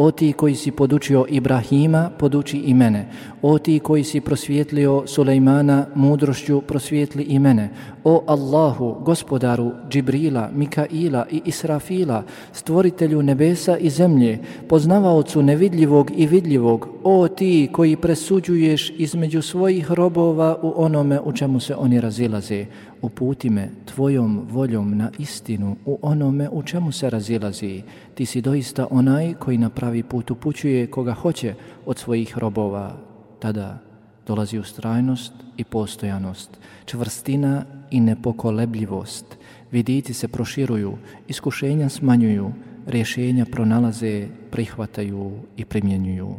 O 0.00 0.10
ti 0.10 0.32
koji 0.32 0.54
si 0.54 0.70
podučio 0.70 1.24
Ibrahima, 1.28 2.10
poduči 2.18 2.58
i 2.58 2.74
mene. 2.74 3.08
O 3.42 3.58
ti 3.58 3.78
koji 3.78 4.04
si 4.04 4.20
prosvjetlio 4.20 5.02
Sulejmana 5.06 5.86
mudrošću, 5.94 6.60
prosvjetli 6.60 7.22
i 7.22 7.38
mene. 7.38 7.70
O 8.04 8.24
Allahu, 8.26 8.96
gospodaru 9.04 9.72
Džibrila, 9.90 10.50
Mikaila 10.54 11.26
i 11.30 11.42
Israfila, 11.44 12.22
stvoritelju 12.52 13.22
nebesa 13.22 13.76
i 13.76 13.90
zemlje, 13.90 14.38
poznavaocu 14.68 15.42
nevidljivog 15.42 16.10
i 16.16 16.26
vidljivog, 16.26 16.88
o 17.04 17.28
ti 17.28 17.68
koji 17.72 17.96
presuđuješ 17.96 18.92
između 18.98 19.42
svojih 19.42 19.92
robova 19.92 20.58
u 20.62 20.74
onome 20.76 21.20
u 21.20 21.32
čemu 21.32 21.60
se 21.60 21.74
oni 21.76 22.00
razilaze 22.00 22.66
uputi 23.02 23.50
me 23.50 23.70
tvojom 23.84 24.46
voljom 24.50 24.96
na 24.96 25.10
istinu 25.18 25.76
u 25.86 25.98
onome 26.02 26.48
u 26.48 26.62
čemu 26.62 26.92
se 26.92 27.10
razilazi. 27.10 27.82
Ti 28.14 28.26
si 28.26 28.40
doista 28.40 28.86
onaj 28.90 29.34
koji 29.34 29.58
na 29.58 29.70
pravi 29.70 30.02
put 30.02 30.30
upućuje 30.30 30.86
koga 30.86 31.12
hoće 31.12 31.54
od 31.86 31.98
svojih 31.98 32.38
robova. 32.38 32.96
Tada 33.38 33.78
dolazi 34.26 34.58
ustrajnost 34.58 35.32
i 35.56 35.64
postojanost, 35.64 36.50
čvrstina 36.84 37.64
i 37.90 38.00
nepokolebljivost. 38.00 39.26
Vidici 39.72 40.14
se 40.14 40.28
proširuju, 40.28 40.98
iskušenja 41.28 41.88
smanjuju, 41.88 42.52
rješenja 42.86 43.46
pronalaze, 43.52 44.28
prihvataju 44.50 45.32
i 45.56 45.64
primjenjuju. 45.64 46.34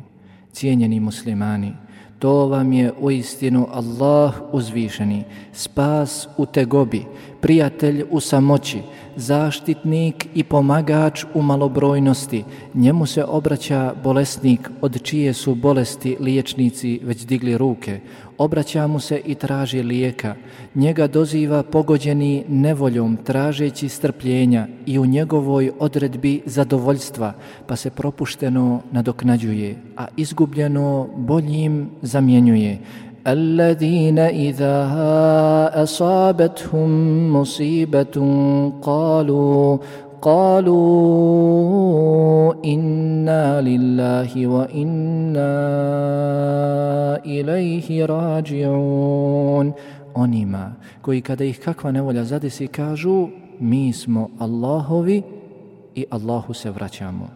Cijenjeni 0.51 0.99
muslimani, 0.99 1.73
To 2.19 2.47
vam 2.47 2.73
je 2.73 2.93
u 2.99 3.11
istinu 3.11 3.67
Allah 3.71 4.33
uzvišeni, 4.51 5.23
spas 5.53 6.27
u 6.37 6.45
tegobi, 6.45 7.05
prijatelj 7.41 8.03
u 8.09 8.19
samoći, 8.19 8.81
zaštitnik 9.15 10.27
i 10.35 10.43
pomagač 10.43 11.25
u 11.33 11.41
malobrojnosti. 11.41 12.43
Njemu 12.73 13.05
se 13.05 13.23
obraća 13.23 13.93
bolesnik 14.03 14.69
od 14.81 15.01
čije 15.03 15.33
su 15.33 15.55
bolesti 15.55 16.17
liječnici 16.19 16.99
već 17.03 17.25
digli 17.25 17.57
ruke. 17.57 17.99
Obraća 18.37 18.87
mu 18.87 18.99
se 18.99 19.21
i 19.25 19.35
traži 19.35 19.81
lijeka. 19.83 20.35
Njega 20.75 21.07
doziva 21.07 21.63
pogođeni 21.63 22.43
nevoljom 22.47 23.17
tražeći 23.23 23.89
strpljenja 23.89 24.67
i 24.85 24.99
u 24.99 25.05
njegovoj 25.05 25.71
odredbi 25.79 26.41
zadovoljstva, 26.45 27.33
pa 27.67 27.75
se 27.75 27.89
propušteno 27.89 28.81
nadoknađuje, 28.91 29.75
a 29.97 30.07
izgubljeno 30.17 31.09
boljim 31.17 31.89
zamjenjuje. 32.01 32.79
الذين 33.26 34.18
إذا 34.18 34.90
أصابتهم 35.82 36.90
مصيبة 37.32 38.16
قالوا 38.82 39.78
قالوا 40.22 41.54
إنا 42.64 43.60
لله 43.60 44.46
وإنا 44.46 45.54
إليه 47.24 48.04
راجعون 48.04 49.72
onima 50.14 50.72
koji 51.02 51.20
kada 51.22 51.44
ih 51.44 51.58
kakva 51.58 51.92
nevolja 51.92 52.24
zadesi 52.24 52.66
kažu 52.68 53.28
mi 53.60 53.92
smo 53.92 54.30
Allahovi 54.38 55.22
i 55.94 56.04
Allahu 56.10 56.54
se 56.54 56.70
vraćamo 56.70 57.28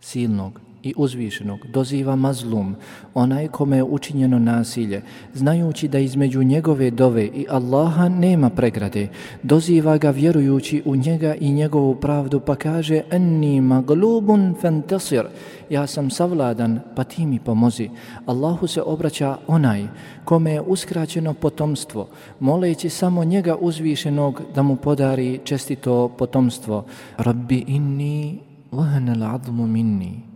silnog 0.00 0.60
i 0.83 0.93
uzvišenog 0.97 1.67
doziva 1.67 2.15
mazlum, 2.15 2.75
onaj 3.13 3.47
kome 3.47 3.77
je 3.77 3.83
učinjeno 3.83 4.39
nasilje, 4.39 5.01
znajući 5.33 5.87
da 5.87 5.99
između 5.99 6.43
njegove 6.43 6.91
dove 6.91 7.25
i 7.25 7.45
Allaha 7.49 8.09
nema 8.09 8.49
pregrade, 8.49 9.07
doziva 9.43 9.97
ga 9.97 10.09
vjerujući 10.09 10.81
u 10.85 10.95
njega 10.95 11.35
i 11.35 11.51
njegovu 11.51 11.95
pravdu, 11.95 12.39
pa 12.39 12.55
kaže 12.55 13.01
enni 13.11 13.61
maglubun 13.61 14.55
fantasir, 14.61 15.23
ja 15.69 15.87
sam 15.87 16.09
savladan, 16.09 16.79
pa 16.95 17.03
ti 17.03 17.25
mi 17.25 17.39
pomozi. 17.39 17.89
Allahu 18.25 18.67
se 18.67 18.81
obraća 18.81 19.37
onaj 19.47 19.87
kome 20.25 20.51
je 20.51 20.61
uskraćeno 20.61 21.33
potomstvo, 21.33 22.07
moleći 22.39 22.89
samo 22.89 23.23
njega 23.23 23.55
uzvišenog 23.59 24.41
da 24.55 24.61
mu 24.61 24.75
podari 24.75 25.39
čestito 25.43 26.09
potomstvo. 26.17 26.85
Rabbi 27.17 27.63
inni 27.67 28.39
vahana 28.71 29.15
l'admu 29.15 29.67
minni. 29.67 30.32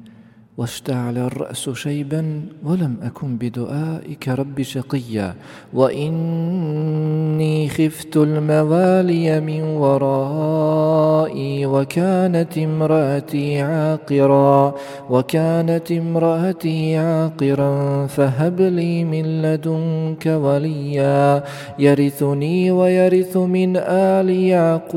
واشتعل 0.57 1.17
الرأس 1.17 1.69
شيبا 1.69 2.41
ولم 2.65 2.95
أكن 3.03 3.37
بدعائك 3.37 4.29
رب 4.29 4.61
شقيا 4.61 5.35
وإني 5.73 7.69
خفت 7.69 8.17
الموالي 8.17 9.39
من 9.39 9.63
ورائي 9.63 11.65
وكانت 11.65 12.57
امرأتي 12.57 13.61
عاقرا 13.61 14.75
وكانت 15.09 15.91
امرأتي 15.91 16.97
عاقرا 16.97 18.07
فهب 18.07 18.61
لي 18.61 19.03
من 19.03 19.41
لدنك 19.41 20.25
وليا 20.25 21.43
يرثني 21.79 22.71
ويرث 22.71 23.37
من 23.37 23.77
آل 23.77 24.29
يعقوب 24.29 24.87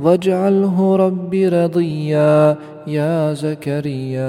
واجعله 0.00 0.96
رب 0.96 1.34
رضيا. 1.34 2.56
يا 2.87 3.33
زكريا 3.33 4.27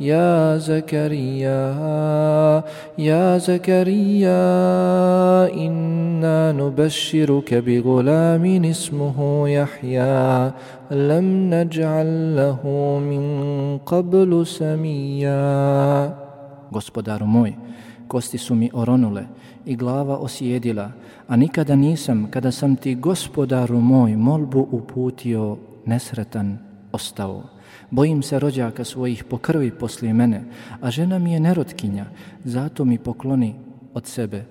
يا 0.00 0.58
زكريا 0.58 1.62
يا 2.98 3.38
زكريا 3.38 4.44
إنا 5.54 6.52
نبشرك 6.52 7.54
بغلام 7.54 8.64
اسمه 8.64 9.48
يحيى 9.48 10.52
لم 10.90 11.26
نجعل 11.54 12.36
له 12.36 12.60
من 12.98 13.24
قبل 13.78 14.46
سميا 14.46 16.24
Gospodaru 16.74 17.26
moj, 17.26 17.52
kosti 18.08 18.38
su 18.38 18.54
mi 18.54 18.70
oronule 18.72 19.26
i 19.66 19.76
glava 19.76 20.18
osjedila, 20.18 20.90
a 21.28 21.36
nikada 21.36 21.76
nisam, 21.76 22.26
kada 22.30 22.50
sam 22.52 22.76
ti, 22.76 22.94
gospodaru 22.94 23.80
moj, 23.80 24.16
molbu 24.16 24.68
uputio 24.72 25.58
nesretan 25.86 26.67
ostao. 26.91 27.43
Bojim 27.91 28.23
se 28.23 28.39
rođaka 28.39 28.83
svojih 28.83 29.23
po 29.23 29.37
krvi 29.37 29.71
poslije 29.71 30.13
mene, 30.13 30.43
a 30.81 30.91
žena 30.91 31.19
mi 31.19 31.33
je 31.33 31.39
nerotkinja, 31.39 32.05
zato 32.43 32.85
mi 32.85 32.97
pokloni 32.97 33.55
od 33.93 34.05
sebe 34.05 34.45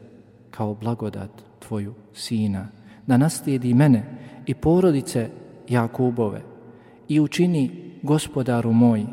kao 0.50 0.74
blagodat 0.74 1.30
tvoju 1.58 1.94
sina, 2.14 2.68
da 3.06 3.16
naslijedi 3.16 3.74
mene 3.74 4.04
i 4.46 4.54
porodice 4.54 5.28
Jakubove 5.68 6.42
i 7.08 7.20
učini 7.20 7.70
gospodaru 8.02 8.72
moj, 8.72 9.06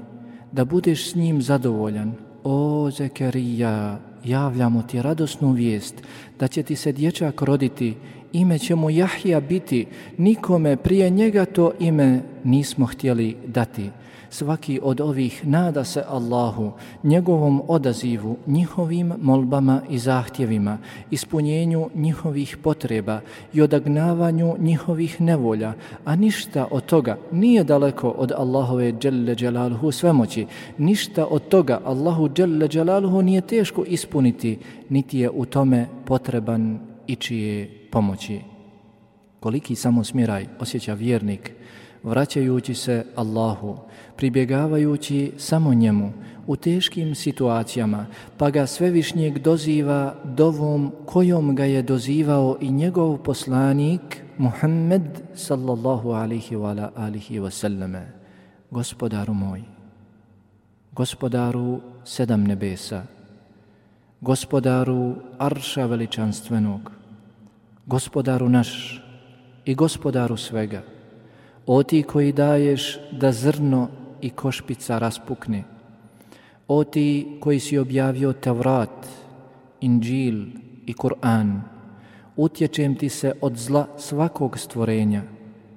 da 0.52 0.66
budeš 0.66 1.12
s 1.12 1.16
njim 1.16 1.42
zadovoljan. 1.42 2.14
O 2.44 2.90
Zekerija, 2.92 4.00
javljamo 4.24 4.82
ti 4.82 5.02
radosnu 5.02 5.52
vijest 5.52 5.96
da 6.40 6.48
će 6.48 6.64
ti 6.64 6.76
se 6.76 6.92
dječak 6.92 7.42
roditi 7.42 7.96
ime 8.34 8.60
će 8.60 8.76
mu 8.76 8.90
Jahija 8.90 9.40
biti, 9.40 9.86
nikome 10.18 10.78
prije 10.78 11.10
njega 11.10 11.46
to 11.46 11.72
ime 11.80 12.22
nismo 12.44 12.86
htjeli 12.86 13.38
dati. 13.48 13.90
Svaki 14.30 14.80
od 14.84 15.02
ovih 15.02 15.48
nada 15.48 15.84
se 15.84 16.04
Allahu, 16.08 16.72
njegovom 17.04 17.62
odazivu, 17.68 18.38
njihovim 18.48 19.14
molbama 19.22 19.82
i 19.90 19.98
zahtjevima, 19.98 20.78
ispunjenju 21.12 21.90
njihovih 21.96 22.58
potreba 22.58 23.20
i 23.54 23.62
odagnavanju 23.62 24.56
njihovih 24.60 25.22
nevolja, 25.22 25.74
a 26.06 26.16
ništa 26.16 26.68
od 26.72 26.86
toga 26.86 27.18
nije 27.32 27.64
daleko 27.64 28.10
od 28.10 28.32
Allahove 28.32 28.92
dželle 28.92 29.36
Đelaluhu 29.36 29.92
svemoći. 29.92 30.46
Ništa 30.78 31.26
od 31.26 31.48
toga 31.48 31.82
Allahu 31.86 32.30
dželle 32.30 32.68
Đelaluhu 32.68 33.22
nije 33.22 33.42
teško 33.42 33.84
ispuniti, 33.88 34.58
niti 34.90 35.20
je 35.20 35.30
u 35.30 35.46
tome 35.46 35.88
potreban 36.06 36.95
i 37.08 37.16
čije 37.16 37.88
pomoći. 37.92 38.40
Koliki 39.40 39.76
samo 39.76 40.04
smiraj 40.04 40.48
osjeća 40.60 40.94
vjernik, 40.94 41.52
vraćajući 42.04 42.74
se 42.74 43.06
Allahu, 43.16 43.78
pribjegavajući 44.16 45.32
samo 45.38 45.74
njemu 45.74 46.14
u 46.48 46.56
teškim 46.56 47.16
situacijama, 47.16 48.06
pa 48.38 48.50
ga 48.50 48.68
svevišnjeg 48.68 49.40
doziva 49.40 50.16
dovom 50.24 50.92
kojom 51.06 51.56
ga 51.56 51.66
je 51.66 51.82
dozivao 51.82 52.58
i 52.62 52.72
njegov 52.72 53.18
poslanik 53.18 54.22
Muhammed 54.38 55.02
sallallahu 55.36 56.12
alihi 56.12 56.56
wa 56.56 56.90
alihi 56.96 57.40
wa 57.40 57.50
sallame. 57.50 58.12
Gospodaru 58.72 59.34
moj, 59.34 59.62
gospodaru 60.92 61.82
sedam 62.04 62.44
nebesa, 62.44 63.15
gospodaru 64.26 65.16
arša 65.38 65.86
veličanstvenog, 65.86 66.92
gospodaru 67.86 68.50
naš 68.50 69.02
i 69.66 69.76
gospodaru 69.76 70.38
svega, 70.38 70.82
o 71.68 71.84
ti 71.84 72.04
koji 72.04 72.32
daješ 72.34 72.98
da 73.12 73.32
zrno 73.32 73.88
i 74.22 74.30
košpica 74.30 74.98
raspukne, 74.98 75.64
o 76.68 76.84
ti 76.84 77.38
koji 77.40 77.60
si 77.60 77.78
objavio 77.78 78.34
Tevrat, 78.34 79.06
Inđil 79.82 80.42
i 80.86 80.94
Kur'an, 80.94 81.60
utječem 82.36 82.96
ti 82.96 83.10
se 83.10 83.34
od 83.42 83.58
zla 83.58 83.88
svakog 83.98 84.58
stvorenja 84.60 85.22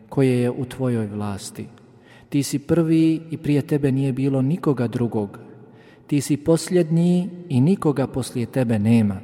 koje 0.08 0.40
je 0.40 0.50
u 0.50 0.64
tvojoj 0.64 1.06
vlasti. 1.06 1.66
Ti 2.28 2.42
si 2.42 2.58
prvi 2.58 3.20
i 3.30 3.36
prije 3.36 3.62
tebe 3.62 3.92
nije 3.92 4.12
bilo 4.12 4.42
nikoga 4.42 4.86
drugog. 4.88 5.47
Ti 6.08 6.20
si 6.20 6.36
posljednji 6.36 7.28
i 7.48 7.60
nikoga 7.60 8.06
poslije 8.06 8.46
tebe 8.46 8.78
nema. 8.78 9.20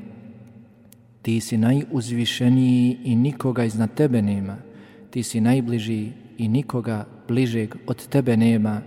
Ti 1.22 1.40
si 1.40 1.56
najuzvišeniji 1.56 2.98
i 3.04 3.16
nikoga 3.16 3.64
iznad 3.64 3.94
tebe 3.94 4.22
nema. 4.22 4.56
Ti 5.10 5.22
si 5.22 5.40
najbliži 5.40 6.10
i 6.38 6.48
nikoga 6.48 7.06
bližeg 7.28 7.74
od 7.86 8.06
tebe 8.08 8.36
nema. 8.36 8.80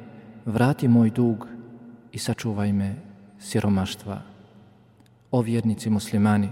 Vrati 0.45 0.87
moj 0.87 1.09
dug 1.09 1.47
i 2.11 2.17
sačuvaj 2.17 2.73
me 2.73 2.95
siromaštva. 3.39 4.21
O 5.31 5.41
vjernici 5.41 5.89
muslimani, 5.89 6.49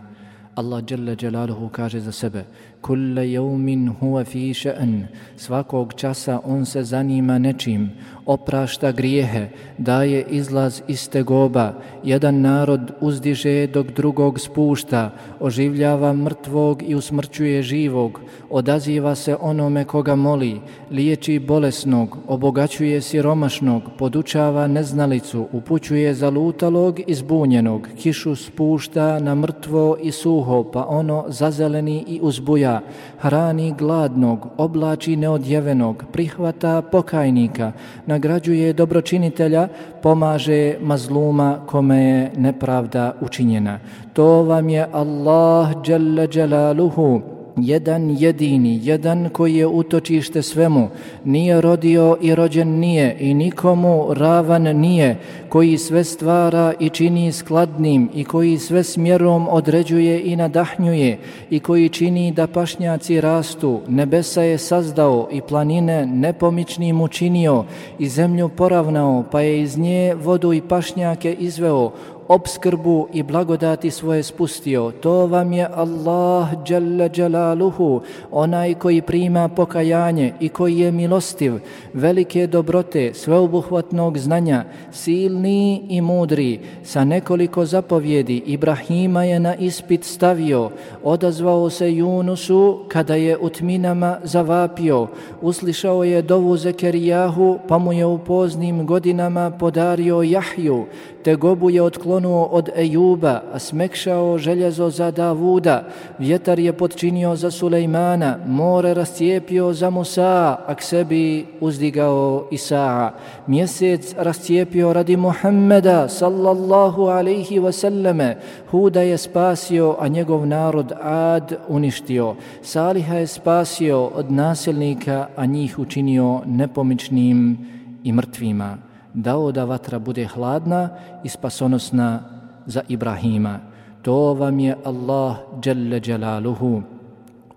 Allah 0.55 0.83
dželle 0.83 1.15
Đelaluhu 1.15 1.69
kaže 1.69 1.99
za 1.99 2.11
sebe 2.11 2.45
Kulla 2.85 3.23
jeumin 3.23 3.87
huwa 3.99 4.21
fi 4.23 4.53
še'n. 4.53 5.07
Svakog 5.37 5.93
časa 5.93 6.39
on 6.45 6.65
se 6.65 6.83
zanima 6.83 7.37
nečim 7.37 7.89
Oprašta 8.25 8.91
grijehe 8.91 9.47
Daje 9.77 10.25
izlaz 10.29 10.81
iz 10.87 11.09
tegoba. 11.09 11.73
Jedan 12.03 12.41
narod 12.41 12.91
uzdiže 13.01 13.67
dok 13.67 13.87
drugog 13.87 14.39
spušta 14.39 15.11
Oživljava 15.39 16.13
mrtvog 16.13 16.83
i 16.87 16.95
usmrćuje 16.95 17.63
živog. 17.63 18.19
Odaziva 18.49 19.15
se 19.15 19.35
onome 19.41 19.85
koga 19.85 20.15
moli 20.15 20.61
Liječi 20.91 21.39
bolesnog 21.39 22.17
Obogaćuje 22.27 23.01
siromašnog 23.01 23.83
Podučava 23.97 24.67
neznalicu 24.67 25.47
Upućuje 25.51 26.13
zalutalog 26.13 26.99
i 27.07 27.15
zbunjenog. 27.15 27.87
Kišu 27.97 28.35
spušta 28.35 29.19
na 29.19 29.35
mrtvo 29.35 29.97
i 30.01 30.11
suho, 30.11 30.63
pa 30.73 30.85
ono 30.87 31.25
zazeleni 31.27 32.03
i 32.07 32.19
uzbuja, 32.21 32.74
hrani 33.19 33.73
gladnog, 33.77 34.47
oblači 34.57 35.15
neodjevenog, 35.15 36.03
prihvata 36.11 36.81
pokajnika, 36.81 37.71
nagrađuje 38.05 38.73
dobročinitelja, 38.73 39.67
pomaže 40.01 40.75
mazluma 40.81 41.59
kome 41.65 42.03
je 42.03 42.31
nepravda 42.37 43.13
učinjena. 43.21 43.79
To 44.13 44.43
vam 44.43 44.69
je 44.69 44.87
Allah, 44.91 45.69
Jalla 45.87 46.27
Jalaluhu, 46.33 47.34
jedan 47.57 48.15
jedini, 48.19 48.79
jedan 48.83 49.29
koji 49.29 49.55
je 49.55 49.67
utočište 49.67 50.41
svemu, 50.41 50.89
nije 51.25 51.61
rodio 51.61 52.17
i 52.21 52.35
rođen 52.35 52.79
nije 52.79 53.17
i 53.19 53.33
nikomu 53.33 54.13
ravan 54.13 54.63
nije, 54.63 55.17
koji 55.49 55.77
sve 55.77 56.03
stvara 56.03 56.73
i 56.79 56.89
čini 56.89 57.31
skladnim 57.31 58.09
i 58.13 58.23
koji 58.23 58.57
sve 58.57 58.83
smjerom 58.83 59.47
određuje 59.49 60.21
i 60.23 60.35
nadahnjuje 60.35 61.17
i 61.49 61.59
koji 61.59 61.89
čini 61.89 62.31
da 62.31 62.47
pašnjaci 62.47 63.21
rastu, 63.21 63.81
nebesa 63.87 64.41
je 64.41 64.57
sazdao 64.57 65.27
i 65.31 65.41
planine 65.41 66.05
nepomičnim 66.05 67.01
učinio 67.01 67.63
i 67.99 68.09
zemlju 68.09 68.49
poravnao, 68.49 69.23
pa 69.31 69.41
je 69.41 69.61
iz 69.61 69.77
nje 69.77 70.15
vodu 70.23 70.53
i 70.53 70.61
pašnjake 70.61 71.33
izveo, 71.33 71.91
obskrbu 72.27 73.07
i 73.13 73.23
blagodati 73.23 73.91
svoje 73.91 74.23
spustio. 74.23 74.91
To 75.01 75.27
vam 75.27 75.53
je 75.53 75.67
Allah 75.73 76.49
Jalla 76.67 77.09
Jalaluhu, 77.15 78.01
onaj 78.31 78.73
koji 78.73 79.01
prima 79.01 79.49
pokajanje 79.49 80.33
i 80.39 80.49
koji 80.49 80.79
je 80.79 80.91
milostiv, 80.91 81.53
velike 81.93 82.47
dobrote, 82.47 83.13
sveobuhvatnog 83.13 84.17
znanja, 84.17 84.63
silni 84.91 85.81
i 85.89 86.01
mudri, 86.01 86.59
sa 86.83 87.03
nekoliko 87.03 87.65
zapovjedi 87.65 88.43
Ibrahima 88.45 89.23
je 89.23 89.39
na 89.39 89.55
ispit 89.55 90.03
stavio, 90.03 90.69
odazvao 91.03 91.69
se 91.69 91.95
Junusu 91.95 92.79
kada 92.87 93.15
je 93.15 93.37
u 93.37 93.49
tminama 93.49 94.17
zavapio, 94.23 95.07
uslišao 95.41 96.03
je 96.03 96.21
dovu 96.21 96.57
Zekerijahu 96.57 97.59
pa 97.67 97.77
mu 97.77 97.93
je 97.93 98.05
u 98.05 98.17
poznim 98.17 98.85
godinama 98.85 99.51
podario 99.51 100.21
Jahju, 100.21 100.85
te 101.23 101.35
gobu 101.35 101.69
je 101.69 101.81
ono 102.15 102.43
od 102.43 102.69
Ejuba, 102.75 103.41
a 103.53 103.59
smekšao 103.59 104.37
željezo 104.37 104.89
za 104.89 105.11
Davuda, 105.11 105.83
vjetar 106.19 106.59
je 106.59 106.73
podčinio 106.73 107.35
za 107.35 107.51
Sulejmana, 107.51 108.37
more 108.47 108.93
rascijepio 108.93 109.73
za 109.73 109.89
Musa, 109.89 110.57
a 110.67 110.75
k 110.75 110.81
sebi 110.81 111.45
uzdigao 111.59 112.47
Isaa. 112.51 113.11
Mjesec 113.47 114.13
rascijepio 114.17 114.93
radi 114.93 115.17
Muhammeda, 115.17 116.07
sallallahu 116.09 117.07
alaihi 117.11 117.59
wasallame, 117.59 118.35
Huda 118.71 119.01
je 119.01 119.17
spasio, 119.17 119.95
a 119.99 120.07
njegov 120.07 120.47
narod 120.47 120.91
Ad 121.01 121.55
uništio. 121.67 122.35
Saliha 122.61 123.15
je 123.15 123.27
spasio 123.27 124.05
od 124.05 124.31
nasilnika, 124.31 125.27
a 125.35 125.45
njih 125.45 125.79
učinio 125.79 126.41
nepomičnim 126.45 127.57
i 128.03 128.11
mrtvima 128.11 128.94
dao 129.15 129.51
da 129.51 129.63
vatra 129.63 129.99
bude 129.99 130.27
hladna 130.27 130.89
i 131.23 131.29
spasonosna 131.29 132.19
za 132.65 132.81
Ibrahima. 132.87 133.59
To 134.01 134.33
vam 134.33 134.59
je 134.59 134.75
Allah 134.85 135.37
Jalla 135.65 135.99
Jalaluhu. 136.05 136.94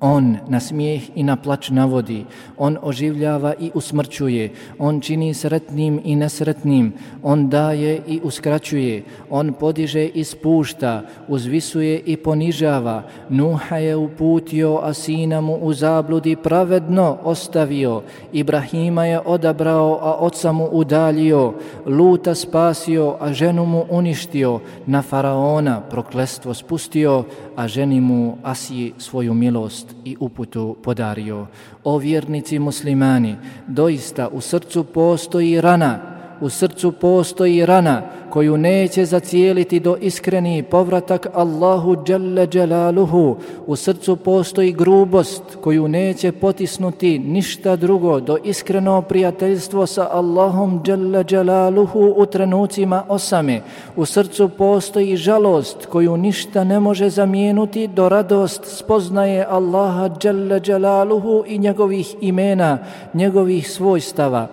On 0.00 0.36
na 0.48 0.60
smijeh 0.60 1.10
i 1.14 1.22
na 1.22 1.36
plač 1.36 1.70
navodi, 1.70 2.24
on 2.56 2.76
oživljava 2.82 3.54
i 3.60 3.70
usmrćuje, 3.74 4.50
on 4.78 5.00
čini 5.00 5.34
sretnim 5.34 6.00
i 6.04 6.16
nesretnim, 6.16 6.92
on 7.22 7.48
daje 7.48 8.02
i 8.06 8.20
uskraćuje, 8.22 9.02
on 9.30 9.52
podiže 9.52 10.06
i 10.06 10.24
spušta, 10.24 11.02
uzvisuje 11.28 11.98
i 12.06 12.16
ponižava. 12.16 13.02
Nuha 13.28 13.76
je 13.76 13.96
uputio, 13.96 14.78
a 14.82 14.92
sina 14.94 15.40
mu 15.40 15.56
u 15.56 15.72
zabludi 15.72 16.36
pravedno 16.36 17.18
ostavio. 17.24 18.02
Ibrahima 18.32 19.06
je 19.06 19.20
odabrao, 19.20 19.98
a 20.02 20.14
oca 20.14 20.52
mu 20.52 20.68
udaljio. 20.72 21.54
Luta 21.86 22.34
spasio, 22.34 23.16
a 23.20 23.32
ženu 23.32 23.66
mu 23.66 23.84
uništio. 23.90 24.60
Na 24.86 25.02
faraona 25.02 25.80
proklestvo 25.80 26.54
spustio, 26.54 27.24
a 27.58 27.68
ženi 27.68 28.00
mu 28.00 28.38
Asiji 28.42 28.92
svoju 28.98 29.34
milost 29.34 29.94
i 30.04 30.16
uputu 30.20 30.76
podario. 30.82 31.46
O 31.84 31.98
vjernici 31.98 32.58
muslimani, 32.58 33.36
doista 33.66 34.28
u 34.28 34.40
srcu 34.40 34.84
postoji 34.84 35.60
rana, 35.60 36.17
u 36.40 36.48
srcu 36.48 36.92
postoji 36.92 37.66
rana 37.66 38.02
koju 38.30 38.56
neće 38.56 39.04
zacijeliti 39.04 39.80
do 39.80 39.96
iskreni 40.00 40.62
povratak 40.62 41.26
Allahu 41.34 41.96
Jalla 42.06 42.46
Jalaluhu. 42.52 43.36
U 43.66 43.76
srcu 43.76 44.16
postoji 44.16 44.72
grubost 44.72 45.42
koju 45.60 45.88
neće 45.88 46.32
potisnuti 46.32 47.18
ništa 47.18 47.76
drugo 47.76 48.20
do 48.20 48.36
iskreno 48.44 49.02
prijateljstvo 49.02 49.86
sa 49.86 50.08
Allahom 50.12 50.82
Jalla 50.86 51.24
Jalaluhu 51.30 52.14
u 52.16 52.26
trenucima 52.26 53.04
osame. 53.08 53.60
U 53.96 54.04
srcu 54.04 54.48
postoji 54.48 55.16
žalost 55.16 55.86
koju 55.86 56.16
ništa 56.16 56.64
ne 56.64 56.80
može 56.80 57.08
zamijenuti 57.08 57.86
do 57.86 58.08
radost 58.08 58.60
spoznaje 58.64 59.46
Allaha 59.48 60.10
Jalla 60.22 60.60
Jalaluhu 60.66 61.44
i 61.46 61.58
njegovih 61.58 62.14
imena, 62.20 62.78
njegovih 63.14 63.70
svojstava. 63.70 64.48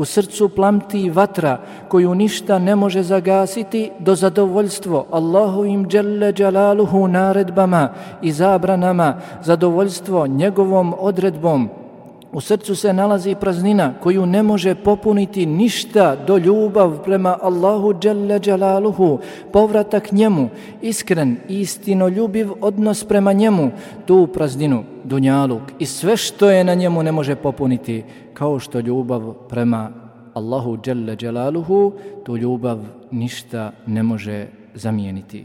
U 0.00 0.04
srcu 0.04 0.48
plamti 0.48 1.10
vatra 1.10 1.58
koju 1.88 2.14
ništa 2.14 2.58
ne 2.58 2.76
može 2.76 3.02
zagasiti 3.02 3.90
do 3.98 4.14
zadovoljstvo 4.14 5.06
Allahu 5.10 5.64
im 5.64 5.86
dželle 5.88 6.32
džalaluhu 6.32 7.08
naredbama 7.08 7.88
i 8.22 8.32
zabranama, 8.32 9.20
zadovoljstvo 9.42 10.26
njegovom 10.26 10.94
odredbom, 10.98 11.68
U 12.32 12.40
srcu 12.40 12.74
se 12.76 12.92
nalazi 12.92 13.34
praznina 13.34 13.94
koju 14.02 14.26
ne 14.26 14.42
može 14.42 14.74
popuniti 14.74 15.46
ništa 15.46 16.16
do 16.26 16.38
ljubav 16.38 17.02
prema 17.04 17.38
Allahu 17.42 17.92
Đalla 17.92 18.38
Jalaluhu, 18.44 19.18
povratak 19.52 20.12
njemu, 20.12 20.48
iskren 20.82 21.36
i 21.48 21.60
istinoljubiv 21.60 22.50
odnos 22.60 23.04
prema 23.04 23.32
njemu, 23.32 23.70
tu 24.06 24.26
prazninu, 24.26 24.84
dunjaluk 25.04 25.62
i 25.78 25.86
sve 25.86 26.16
što 26.16 26.50
je 26.50 26.64
na 26.64 26.74
njemu 26.74 27.02
ne 27.02 27.12
može 27.12 27.34
popuniti 27.34 28.04
kao 28.34 28.58
što 28.58 28.80
ljubav 28.80 29.32
prema 29.48 29.90
Allahu 30.34 30.76
Đalla 30.76 31.16
Jalaluhu, 31.20 31.92
tu 32.24 32.36
ljubav 32.36 32.78
ništa 33.10 33.72
ne 33.86 34.02
može 34.02 34.46
zamijeniti. 34.74 35.44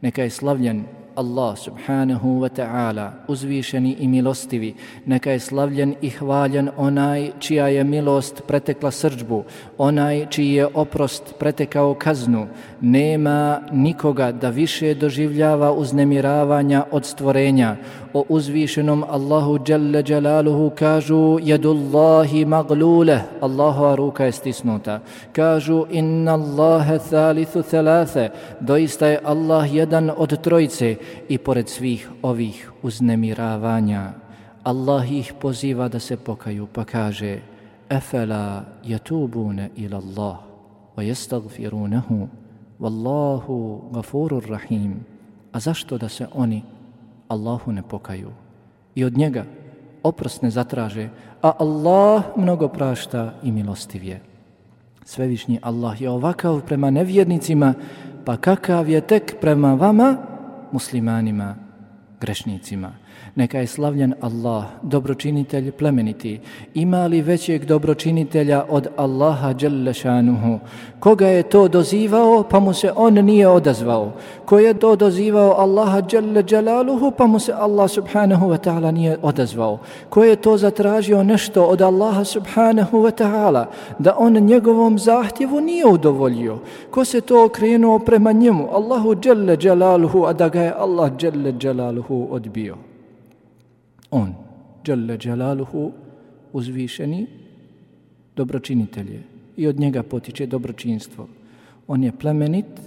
Neka 0.00 0.22
je 0.22 0.30
slavljen 0.30 0.84
Allah 1.14 1.56
subhanahu 1.56 2.40
wa 2.40 2.48
ta'ala, 2.48 3.12
uzvišeni 3.28 3.96
i 4.00 4.08
milostivi, 4.08 4.74
neka 5.06 5.30
je 5.30 5.40
slavljen 5.40 5.94
i 6.00 6.10
hvaljen 6.10 6.70
onaj 6.76 7.30
čija 7.38 7.68
je 7.68 7.84
milost 7.84 8.42
pretekla 8.46 8.90
srđbu, 8.90 9.44
onaj 9.78 10.26
čiji 10.30 10.52
je 10.52 10.66
oprost 10.66 11.34
pretekao 11.38 11.94
kaznu, 11.94 12.46
nema 12.80 13.60
nikoga 13.72 14.32
da 14.32 14.48
više 14.48 14.94
doživljava 14.94 15.72
uznemiravanja 15.72 16.84
od 16.90 17.04
stvorenja, 17.04 17.76
o 18.14 18.24
uzvišenom 18.28 19.04
Allahu 19.08 19.58
Jalla 19.68 20.02
Jalaluhu 20.06 20.70
kažu 20.70 21.38
jedullahi 21.42 22.44
maglule, 22.44 23.20
Allahova 23.40 23.96
ruka 23.96 24.24
je 24.24 24.32
stisnuta. 24.32 25.00
Kažu 25.32 25.86
inna 25.90 26.34
Allahe 26.34 26.98
thalithu 26.98 27.62
thalathe, 27.62 28.30
doista 28.60 29.06
je 29.06 29.20
Allah 29.24 29.74
jedan 29.74 30.10
od 30.16 30.40
trojice 30.40 30.96
i 31.28 31.38
pored 31.38 31.68
svih 31.68 32.10
ovih 32.22 32.72
uznemiravanja. 32.82 34.12
Allah 34.64 35.12
ih 35.12 35.32
poziva 35.40 35.88
da 35.88 35.98
se 35.98 36.16
pokaju 36.16 36.66
pa 36.72 36.84
kaže 36.84 37.38
Efela 37.90 38.64
yatubune 38.84 39.68
ila 39.76 39.98
Allah 39.98 40.36
wa 40.96 41.02
yastagfirunahu 41.02 42.28
wallahu 42.80 43.80
gafurur 43.92 44.44
rahim. 44.48 45.04
A 45.52 45.60
zašto 45.60 45.98
da 45.98 46.08
se 46.08 46.26
oni 46.34 46.62
Allahu 47.32 47.72
ne 47.72 47.82
pokaju 47.82 48.30
i 48.94 49.04
od 49.04 49.16
njega 49.16 49.44
oprost 50.02 50.42
ne 50.42 50.50
zatraže, 50.50 51.08
a 51.42 51.52
Allah 51.58 52.34
mnogo 52.36 52.68
prašta 52.68 53.38
i 53.42 53.52
milostiv 53.52 54.04
je. 54.04 54.20
Svevišnji 55.04 55.58
Allah 55.62 56.00
je 56.00 56.10
ovakav 56.10 56.60
prema 56.66 56.90
nevjernicima, 56.90 57.74
pa 58.24 58.36
kakav 58.36 58.88
je 58.88 59.00
tek 59.00 59.36
prema 59.40 59.74
vama, 59.74 60.16
muslimanima, 60.72 61.54
grešnicima. 62.20 62.92
Neka 63.36 63.58
je 63.58 63.66
slavljen 63.66 64.14
Allah, 64.20 64.64
dobročinitelj 64.82 65.70
plemeniti. 65.72 66.40
Ima 66.74 67.06
li 67.06 67.22
većeg 67.22 67.64
dobročinitelja 67.64 68.64
od 68.68 68.88
Allaha 68.96 69.52
Đelešanuhu? 69.52 70.58
Koga 71.00 71.26
je 71.26 71.42
to 71.42 71.68
dozivao, 71.68 72.42
pa 72.50 72.60
mu 72.60 72.74
se 72.74 72.92
on 72.96 73.14
nije 73.14 73.48
odazvao? 73.48 74.12
Ko 74.44 74.58
je 74.58 74.74
to 74.74 74.96
dozivao 74.96 75.52
Allaha 75.52 76.00
Đele 76.00 76.42
Đelaluhu, 76.42 77.10
pa 77.10 77.26
mu 77.26 77.38
se 77.38 77.52
Allah 77.52 77.90
Subhanahu 77.90 78.46
wa 78.46 78.58
ta'ala 78.58 78.90
nije 78.90 79.18
odazvao? 79.22 79.78
Ko 80.08 80.24
je 80.24 80.36
to 80.36 80.56
zatražio 80.56 81.22
nešto 81.22 81.64
od 81.64 81.82
Allaha 81.82 82.24
Subhanahu 82.24 82.98
wa 82.98 83.10
ta'ala, 83.10 83.64
da 83.98 84.14
on 84.18 84.32
njegovom 84.32 84.98
zahtjevu 84.98 85.60
nije 85.60 85.86
udovoljio? 85.86 86.58
Ko 86.90 87.04
se 87.04 87.20
to 87.20 87.44
okrenuo 87.44 87.98
prema 87.98 88.32
njemu, 88.32 88.68
Allahu 88.72 89.14
Đele 89.14 89.56
Đelaluhu, 89.56 90.24
a 90.24 90.32
da 90.32 90.48
ga 90.48 90.60
je 90.62 90.74
Allah 90.78 91.12
Đele 91.16 91.52
Đelaluhu 91.52 92.28
odbio? 92.30 92.91
On, 94.12 94.34
Đalla 94.84 95.16
Đalaluhu, 95.16 95.92
uzvišeni, 96.52 97.26
dobročinitelj 98.36 99.12
je 99.12 99.22
i 99.56 99.66
od 99.66 99.80
njega 99.80 100.02
potiče 100.02 100.46
dobročinstvo. 100.46 101.28
On 101.86 102.04
je 102.04 102.12
plemenit 102.12 102.80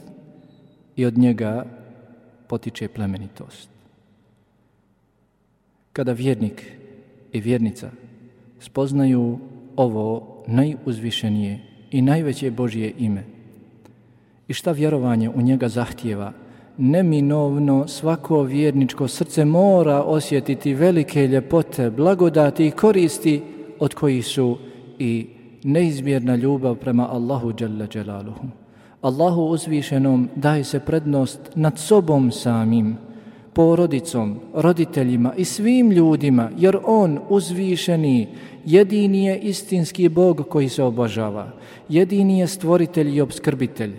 i 0.95 1.05
od 1.05 1.17
njega 1.17 1.65
potiče 2.47 2.87
plemenitost. 2.87 3.69
Kada 5.93 6.11
vjernik 6.11 6.71
i 7.31 7.39
vjernica 7.39 7.91
spoznaju 8.59 9.39
ovo 9.75 10.43
najuzvišenije 10.47 11.59
i 11.91 12.01
najveće 12.01 12.51
Božje 12.51 12.93
ime 12.97 13.23
i 14.47 14.53
šta 14.53 14.71
vjerovanje 14.71 15.29
u 15.29 15.41
njega 15.41 15.69
zahtjeva 15.69 16.33
neminovno 16.77 17.87
svako 17.87 18.41
vjerničko 18.41 19.07
srce 19.07 19.45
mora 19.45 20.03
osjetiti 20.03 20.73
velike 20.73 21.27
ljepote, 21.27 21.89
blagodati 21.89 22.67
i 22.67 22.71
koristi 22.71 23.41
od 23.79 23.93
kojih 23.93 24.25
su 24.25 24.57
i 24.99 25.27
neizmjerna 25.63 26.35
ljubav 26.35 26.75
prema 26.75 27.09
Allahu 27.11 27.51
Đalla 27.51 27.85
Đalaluhu. 27.85 28.47
Allahu 29.01 29.41
uzvišenom 29.41 30.29
daje 30.35 30.63
se 30.63 30.79
prednost 30.79 31.39
nad 31.55 31.79
sobom 31.79 32.31
samim, 32.31 32.97
porodicom, 33.53 34.39
roditeljima 34.53 35.33
i 35.37 35.45
svim 35.45 35.91
ljudima, 35.91 36.49
jer 36.57 36.77
On 36.85 37.19
uzvišeni 37.29 38.27
jedini 38.65 39.25
je 39.25 39.39
istinski 39.39 40.09
Bog 40.09 40.45
koji 40.49 40.69
se 40.69 40.83
obožava, 40.83 41.51
jedini 41.89 42.39
je 42.39 42.47
stvoritelj 42.47 43.15
i 43.15 43.21
obskrbitelj. 43.21 43.93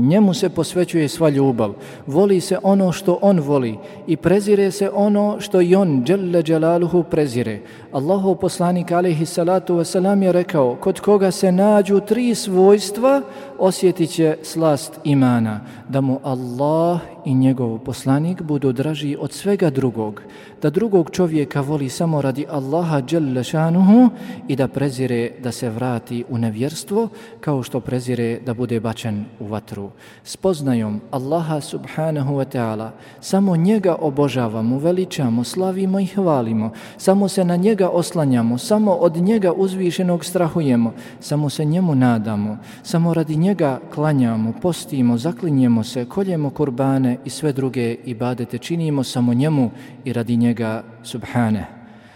Njemu 0.00 0.34
se 0.34 0.48
posvećuje 0.48 1.08
sva 1.08 1.28
ljubav, 1.28 1.72
voli 2.06 2.40
se 2.40 2.58
ono 2.62 2.92
što 2.92 3.18
on 3.22 3.40
voli 3.40 3.78
i 4.06 4.16
prezire 4.16 4.70
se 4.70 4.90
ono 4.94 5.36
što 5.40 5.60
i 5.60 5.74
on, 5.74 6.04
Đelle 6.04 6.42
Đelaluhu, 6.42 7.02
prezire. 7.02 7.60
Allahov 7.92 8.34
poslanik, 8.34 8.92
alaihi 8.92 9.26
salatu 9.26 9.74
wasalam, 9.74 10.22
je 10.22 10.32
rekao, 10.32 10.76
kod 10.80 11.00
koga 11.00 11.30
se 11.30 11.52
nađu 11.52 12.00
tri 12.00 12.34
svojstva, 12.34 13.22
osjetit 13.60 14.10
će 14.10 14.36
slast 14.42 15.00
imana, 15.04 15.60
da 15.88 16.00
mu 16.00 16.20
Allah 16.22 17.00
i 17.24 17.34
njegov 17.34 17.78
poslanik 17.78 18.42
budu 18.42 18.72
draži 18.72 19.16
od 19.20 19.32
svega 19.32 19.70
drugog, 19.70 20.22
da 20.62 20.70
drugog 20.70 21.10
čovjeka 21.10 21.60
voli 21.60 21.88
samo 21.88 22.22
radi 22.22 22.46
Allaha 22.50 23.00
dželle 23.00 23.44
šanuhu 23.44 24.10
i 24.48 24.56
da 24.56 24.68
prezire 24.68 25.30
da 25.42 25.52
se 25.52 25.70
vrati 25.70 26.24
u 26.28 26.38
nevjerstvo 26.38 27.08
kao 27.40 27.62
što 27.62 27.80
prezire 27.80 28.40
da 28.46 28.54
bude 28.54 28.80
bačen 28.80 29.24
u 29.40 29.46
vatru. 29.46 29.90
Spoznajom 30.24 31.00
Allaha 31.10 31.60
subhanahu 31.60 32.34
wa 32.34 32.44
ta'ala 32.44 32.90
samo 33.20 33.56
njega 33.56 33.96
obožavamo, 34.00 34.78
veličamo, 34.78 35.44
slavimo 35.44 36.00
i 36.00 36.06
hvalimo, 36.06 36.72
samo 36.96 37.28
se 37.28 37.44
na 37.44 37.56
njega 37.56 37.88
oslanjamo, 37.88 38.58
samo 38.58 38.92
od 38.92 39.16
njega 39.16 39.52
uzvišenog 39.52 40.24
strahujemo, 40.24 40.92
samo 41.20 41.50
se 41.50 41.64
njemu 41.64 41.94
nadamo, 41.94 42.58
samo 42.82 43.14
radi 43.14 43.36
njega 43.36 43.49
njega 43.50 43.80
klanjamo, 43.94 44.52
postimo, 44.62 45.18
zaklinjemo 45.18 45.84
se, 45.84 46.04
koljemo 46.04 46.50
kurbane, 46.50 47.16
i 47.24 47.30
sve 47.30 47.52
druge 47.52 47.96
ibadete 48.04 48.58
činimo 48.58 49.04
samo 49.04 49.34
njemu 49.34 49.70
i 50.04 50.12
radi 50.12 50.36
njega 50.36 50.82
subhane. 51.02 51.66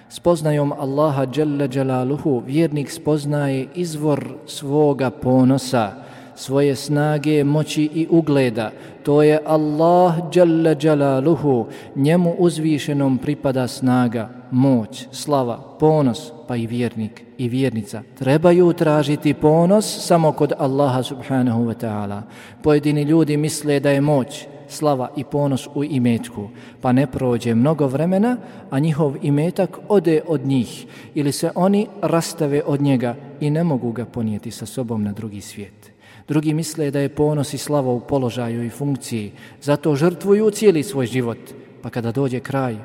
Spoznajom 0.08 0.72
Allaha 0.72 1.26
Jalla 1.36 1.68
Jalaluhu 1.72 2.42
vjernik 2.46 2.90
spoznaje 2.90 3.66
izvor 3.74 4.34
svoga 4.46 5.10
ponosa, 5.10 6.03
svoje 6.34 6.76
snage, 6.76 7.44
moći 7.44 7.82
i 7.94 8.06
ugleda. 8.10 8.70
To 9.02 9.22
je 9.22 9.40
Allah 9.46 10.14
Jalla 10.34 10.76
Jalaluhu, 10.82 11.66
njemu 11.96 12.34
uzvišenom 12.38 13.18
pripada 13.18 13.68
snaga, 13.68 14.28
moć, 14.50 15.06
slava, 15.12 15.76
ponos, 15.80 16.32
pa 16.48 16.56
i 16.56 16.66
vjernik 16.66 17.22
i 17.38 17.48
vjernica. 17.48 18.02
Trebaju 18.18 18.72
tražiti 18.72 19.34
ponos 19.34 20.06
samo 20.06 20.32
kod 20.32 20.52
Allaha 20.58 21.02
subhanahu 21.02 21.64
wa 21.64 21.74
ta'ala. 21.74 22.22
Pojedini 22.62 23.02
ljudi 23.02 23.36
misle 23.36 23.80
da 23.80 23.90
je 23.90 24.00
moć, 24.00 24.46
slava 24.68 25.10
i 25.16 25.24
ponos 25.24 25.68
u 25.74 25.84
imetku, 25.84 26.48
pa 26.80 26.92
ne 26.92 27.06
prođe 27.06 27.54
mnogo 27.54 27.86
vremena, 27.86 28.36
a 28.70 28.78
njihov 28.78 29.16
imetak 29.22 29.78
ode 29.88 30.20
od 30.26 30.46
njih 30.46 30.86
ili 31.14 31.32
se 31.32 31.50
oni 31.54 31.86
rastave 32.02 32.62
od 32.66 32.80
njega 32.82 33.16
i 33.40 33.50
ne 33.50 33.64
mogu 33.64 33.92
ga 33.92 34.04
ponijeti 34.04 34.50
sa 34.50 34.66
sobom 34.66 35.04
na 35.04 35.12
drugi 35.12 35.40
svijet. 35.40 35.93
Drugi 36.28 36.54
misle 36.54 36.90
da 36.90 37.00
je 37.00 37.14
ponos 37.14 37.54
i 37.54 37.58
slava 37.58 37.92
u 37.92 38.00
položaju 38.00 38.64
i 38.64 38.70
funkciji, 38.70 39.32
zato 39.62 39.96
žrtvuju 39.96 40.50
cijeli 40.50 40.82
svoj 40.82 41.06
život, 41.06 41.38
pa 41.82 41.90
kada 41.90 42.12
dođe 42.12 42.40
kraj, 42.40 42.76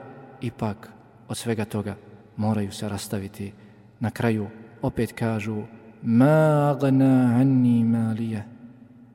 ipak 0.42 0.90
od 1.28 1.38
svega 1.38 1.66
toga 1.66 1.96
moraju 2.38 2.72
se 2.72 2.90
rastaviti. 2.90 3.54
Na 4.00 4.12
kraju 4.12 4.48
opet 4.82 5.12
kažu, 5.12 5.64
ma 6.02 6.72
agna 6.72 7.38
anni 7.40 7.84
malije, 7.84 8.46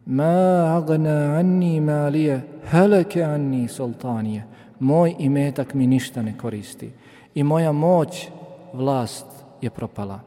ma 0.07 0.77
agna 0.77 1.37
anni 1.39 1.81
malije, 1.81 2.41
heleke 2.71 3.23
anni 3.23 3.69
sultanije. 3.69 4.47
Moj 4.81 5.15
imetak 5.19 5.75
mi 5.75 5.87
ništa 5.87 6.23
ne 6.23 6.39
koristi 6.39 6.91
i 7.35 7.43
moja 7.43 7.73
moć, 7.73 8.29
vlast 8.73 9.27
je 9.61 9.71
propala. 9.71 10.21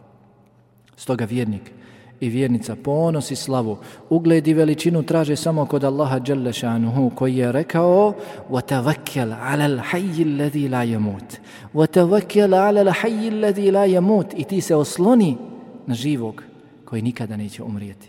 Stoga 0.95 1.25
vjernik 1.25 1.76
i 2.20 2.28
vjernica 2.28 2.76
ponos 2.76 3.30
i 3.30 3.36
slavu, 3.36 3.78
ugled 4.10 4.48
i 4.48 4.54
veličinu 4.54 5.02
traže 5.02 5.36
samo 5.36 5.66
kod 5.66 5.84
Allaha 5.84 6.20
Jalla 6.26 6.52
šanuhu 6.52 7.10
koji 7.14 7.36
je 7.36 7.52
rekao 7.52 8.14
وَتَوَكَّلْ 8.50 9.32
عَلَى 9.32 9.66
الْحَيِّ 9.66 10.22
الَّذِي 10.22 10.68
لَا 10.68 10.82
يَمُوتِ 10.84 11.40
وَتَوَكَّلْ 11.74 12.54
عَلَى 12.54 12.80
الْحَيِّ 12.82 13.28
الَّذِي 13.28 13.70
لَا 13.70 13.86
يَمُوتِ 13.98 14.26
i 14.36 14.44
ti 14.44 14.60
se 14.60 14.76
osloni 14.76 15.36
na 15.86 15.94
živog 15.94 16.42
koji 16.84 17.02
nikada 17.02 17.36
neće 17.36 17.62
umrijeti. 17.62 18.08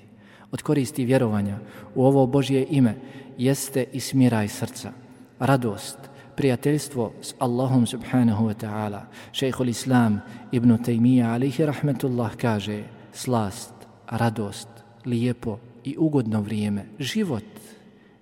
Od 0.51 0.61
koristi 0.61 1.05
vjerovanja 1.05 1.57
u 1.95 2.05
ovo 2.05 2.25
Božje 2.25 2.67
ime 2.69 2.95
jeste 3.37 3.85
i 3.93 3.99
smiraj 3.99 4.47
srca, 4.47 4.91
radost, 5.39 5.97
prijateljstvo 6.35 7.11
s 7.21 7.33
Allahom 7.39 7.85
subhanahu 7.85 8.45
wa 8.45 8.53
ta'ala. 8.65 9.01
Šejhul 9.31 9.69
Islam 9.69 10.21
ibn 10.51 10.77
Taymiya 10.77 11.33
alihi 11.33 11.65
rahmetullah 11.65 12.35
kaže 12.35 12.83
slast, 13.13 13.73
radost, 14.10 14.68
lijepo 15.04 15.58
i 15.84 15.96
ugodno 15.98 16.40
vrijeme, 16.40 16.84
život 16.98 17.44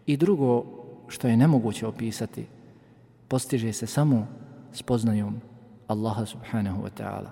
i 0.06 0.16
drugo 0.16 0.64
što 1.08 1.28
je 1.28 1.36
nemoguće 1.36 1.86
opisati, 1.86 2.46
postiže 3.28 3.72
se 3.72 3.86
samo 3.86 4.26
spoznajom 4.72 5.40
Allaha 5.86 6.26
subhanahu 6.26 6.82
wa 6.82 6.90
ta'ala, 6.98 7.30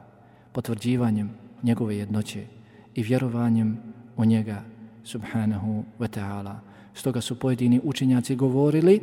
potvrđivanjem 0.53 1.31
njegove 1.63 1.97
jednoće 1.97 2.47
i 2.95 3.03
vjerovanjem 3.03 3.79
u 4.17 4.25
njega 4.25 4.63
subhanahu 5.05 5.85
wa 5.99 6.09
ta'ala. 6.19 6.55
Stoga 6.95 7.21
su 7.21 7.39
pojedini 7.39 7.81
učenjaci 7.85 8.37
govorili, 8.37 9.01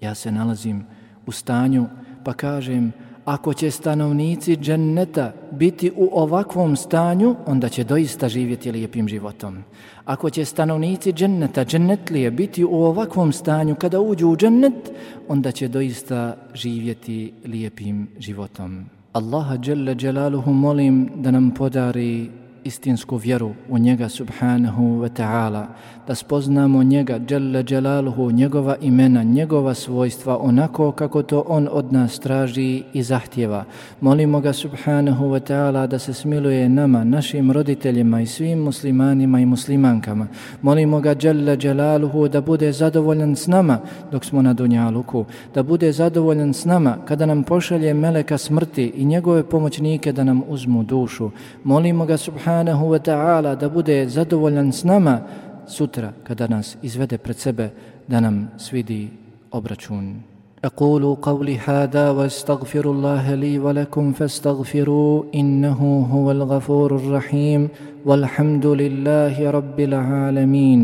ja 0.00 0.14
se 0.14 0.32
nalazim 0.32 0.86
u 1.26 1.32
stanju 1.32 1.86
pa 2.24 2.32
kažem, 2.32 2.92
ako 3.24 3.54
će 3.54 3.70
stanovnici 3.70 4.56
dženneta 4.56 5.32
biti 5.52 5.92
u 5.96 6.08
ovakvom 6.12 6.76
stanju, 6.76 7.36
onda 7.46 7.68
će 7.68 7.84
doista 7.84 8.28
živjeti 8.28 8.72
lijepim 8.72 9.08
životom. 9.08 9.58
Ako 10.04 10.30
će 10.30 10.44
stanovnici 10.44 11.12
dženneta, 11.12 11.64
džennetlije, 11.64 12.30
biti 12.30 12.64
u 12.64 12.84
ovakvom 12.84 13.32
stanju 13.32 13.74
kada 13.74 14.00
uđu 14.00 14.28
u 14.28 14.36
džennet, 14.36 14.92
onda 15.28 15.52
će 15.52 15.68
doista 15.68 16.36
živjeti 16.54 17.32
lijepim 17.44 18.08
životom. 18.18 18.84
Allaha 19.12 19.56
dželle 19.56 19.94
dželaluhu 19.94 20.52
molim 20.52 21.10
da 21.14 21.30
nam 21.30 21.50
podari 21.50 22.30
istinsku 22.64 23.16
vjeru 23.16 23.50
u 23.68 23.78
njega 23.78 24.08
subhanahu 24.08 24.82
wa 24.82 25.08
ta'ala, 25.08 25.66
da 26.06 26.14
spoznamo 26.14 26.82
njega, 26.82 27.20
jalla 27.28 27.62
jalaluhu, 27.68 28.30
njegova 28.30 28.76
imena, 28.80 29.22
njegova 29.22 29.74
svojstva, 29.74 30.38
onako 30.38 30.92
kako 30.92 31.22
to 31.22 31.44
on 31.48 31.68
od 31.72 31.92
nas 31.92 32.18
traži 32.18 32.82
i 32.92 33.02
zahtjeva. 33.02 33.64
Molimo 34.00 34.40
ga 34.40 34.52
subhanahu 34.52 35.24
wa 35.24 35.40
ta'ala 35.40 35.86
da 35.86 35.98
se 35.98 36.14
smiluje 36.14 36.68
nama, 36.68 37.04
našim 37.04 37.52
roditeljima 37.52 38.20
i 38.20 38.26
svim 38.26 38.58
muslimanima 38.58 39.40
i 39.40 39.46
muslimankama. 39.46 40.26
Molimo 40.62 41.00
ga 41.00 41.14
jalla 41.22 41.56
jalaluhu 41.62 42.28
da 42.28 42.40
bude 42.40 42.72
zadovoljan 42.72 43.36
s 43.36 43.46
nama 43.46 43.78
dok 44.12 44.24
smo 44.24 44.42
na 44.42 44.52
dunjaluku, 44.52 45.24
da 45.54 45.62
bude 45.62 45.92
zadovoljan 45.92 46.54
s 46.54 46.64
nama 46.64 46.96
kada 47.04 47.26
nam 47.26 47.42
pošalje 47.42 47.94
meleka 47.94 48.38
smrti 48.38 48.92
i 48.96 49.04
njegove 49.04 49.42
pomoćnike 49.42 50.12
da 50.12 50.24
nam 50.24 50.42
uzmu 50.48 50.82
dušu. 50.82 51.30
Molimo 51.64 52.06
ga 52.06 52.16
subhanahu 52.16 52.49
subhanahu 52.49 52.83
wa 52.93 52.99
ta'ala 52.99 53.55
da 53.55 53.67
bude 53.69 53.97
zadovoljan 54.09 54.69
s 54.73 54.83
nama 54.83 55.15
sutra 55.67 56.09
kada 56.27 56.47
nas 56.47 56.77
izvede 56.81 57.17
pred 57.17 57.37
sebe 57.37 57.67
da 58.07 58.19
nam 58.19 58.49
svidi 58.57 59.09
obračun. 59.51 60.35
أقول 60.65 61.15
قولي 61.21 61.57
هذا 61.57 62.09
واستغفر 62.09 62.85
الله 62.91 63.35
لي 63.35 63.59
ولكم 63.59 64.11
فاستغفروا 64.13 65.23
إنه 65.35 66.07
هو 66.13 66.31
الغفور 66.31 66.95
الرحيم 66.95 67.69
والحمد 68.05 68.65
لله 68.65 69.49
رب 69.51 69.79
العالمين 69.79 70.81